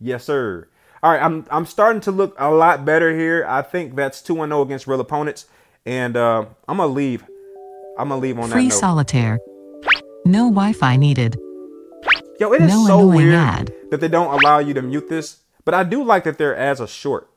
Yes, 0.00 0.24
sir. 0.24 0.68
All 1.02 1.11
right, 1.12 1.22
I'm 1.22 1.44
I'm 1.50 1.66
starting 1.66 2.00
to 2.02 2.11
look 2.12 2.34
a 2.38 2.50
lot 2.50 2.84
better 2.84 3.16
here. 3.16 3.44
I 3.48 3.62
think 3.62 3.94
that's 3.96 4.20
2 4.22 4.34
0 4.34 4.62
against 4.62 4.87
real 4.87 5.00
opponents. 5.00 5.46
And 5.87 6.16
uh, 6.16 6.44
I'm 6.68 6.76
going 6.76 6.88
to 6.88 6.92
leave. 6.92 7.24
I'm 7.98 8.08
going 8.08 8.20
to 8.20 8.26
leave 8.26 8.38
on 8.38 8.50
Free 8.50 8.64
that 8.64 8.74
note. 8.74 8.78
solitaire. 8.80 9.38
No 10.24 10.44
Wi-Fi 10.50 10.96
needed. 10.96 11.37
Yo, 12.38 12.52
it 12.52 12.62
is 12.62 12.68
No 12.70 12.84
so 12.87 13.06
weird 13.06 13.34
ad. 13.34 13.72
that 13.90 14.00
they 14.00 14.08
don't 14.08 14.38
allow 14.40 14.58
you 14.58 14.74
to 14.74 14.82
mute 14.82 15.08
this. 15.08 15.38
But 15.64 15.74
I 15.74 15.82
do 15.84 16.02
like 16.04 16.24
that 16.24 16.37
their 16.38 16.56
ads 16.56 16.80
are 16.80 16.87
short. 16.87 17.30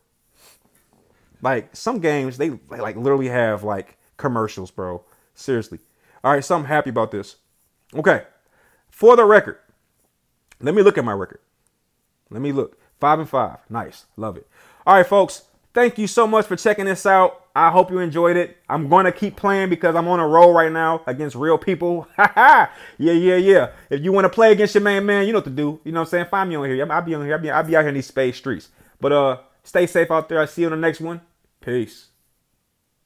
Like 1.42 1.76
some 1.76 2.00
games, 2.00 2.38
they 2.38 2.52
like 2.70 2.96
literally 2.96 3.30
have 3.30 3.64
like 3.64 3.98
commercials, 4.18 4.70
bro. 4.70 5.04
Seriously. 5.34 5.80
All 6.24 6.32
right, 6.34 6.44
so 6.44 6.56
I'm 6.56 6.66
happy 6.66 6.90
about 6.92 7.12
this. 7.12 7.38
Okay, 7.96 8.24
for 8.90 9.16
the 9.16 9.26
record, 9.26 9.58
let 10.62 10.76
me 10.76 10.82
look 10.82 10.98
at 10.98 11.06
my 11.06 11.14
record. 11.14 11.40
Let 12.30 12.42
me 12.42 12.52
look. 12.52 12.78
Five 13.00 13.20
and 13.20 13.30
five. 13.30 13.58
Nice. 13.70 14.06
Love 14.16 14.38
it. 14.38 14.48
All 14.86 14.96
right, 14.96 15.06
folks. 15.06 15.44
Thank 15.74 15.98
you 15.98 16.08
so 16.08 16.28
much 16.28 16.46
for 16.48 16.56
checking 16.56 16.86
this 16.86 17.06
out. 17.06 17.46
I 17.56 17.70
hope 17.70 17.92
you 17.92 18.00
enjoyed 18.00 18.36
it. 18.38 18.58
I'm 18.70 18.90
going 18.90 19.06
to 19.06 19.12
keep 19.12 19.36
playing 19.36 19.70
because 19.70 19.96
I'm 19.96 20.08
on 20.08 20.20
a 20.20 20.28
roll 20.28 20.54
right 20.54 20.72
now 20.72 21.02
against 21.08 21.36
real 21.36 21.58
people. 21.58 22.08
Ha 22.18 22.32
ha. 22.36 22.72
Yeah, 22.98 23.14
yeah, 23.14 23.36
yeah. 23.38 23.72
If 23.90 24.02
you 24.04 24.12
want 24.12 24.26
to 24.26 24.30
play 24.30 24.52
against 24.52 24.76
your 24.76 24.84
man, 24.84 25.06
man, 25.06 25.26
you 25.26 25.34
know 25.34 25.40
what 25.40 25.46
to 25.46 25.50
do. 25.50 25.80
You 25.84 25.92
know 25.92 26.02
what 26.02 26.08
I'm 26.08 26.10
saying? 26.12 26.26
Find 26.30 26.50
me 26.50 26.56
on 26.56 26.70
here. 26.70 26.92
I'll 26.92 27.02
be 27.02 27.16
on 27.16 27.26
here. 27.26 27.36
I'll 27.36 27.42
be, 27.42 27.50
I'll 27.50 27.64
be 27.64 27.76
out 27.76 27.82
here 27.82 27.90
in 27.90 27.96
these 27.96 28.08
space 28.08 28.38
streets. 28.38 28.70
But 29.00 29.12
uh, 29.12 29.38
stay 29.64 29.88
safe 29.88 30.12
out 30.12 30.30
there. 30.30 30.40
I'll 30.40 30.48
see 30.48 30.62
you 30.62 30.68
on 30.68 30.72
the 30.72 30.78
next 30.78 31.02
one. 31.02 31.22
Peace. 31.62 32.11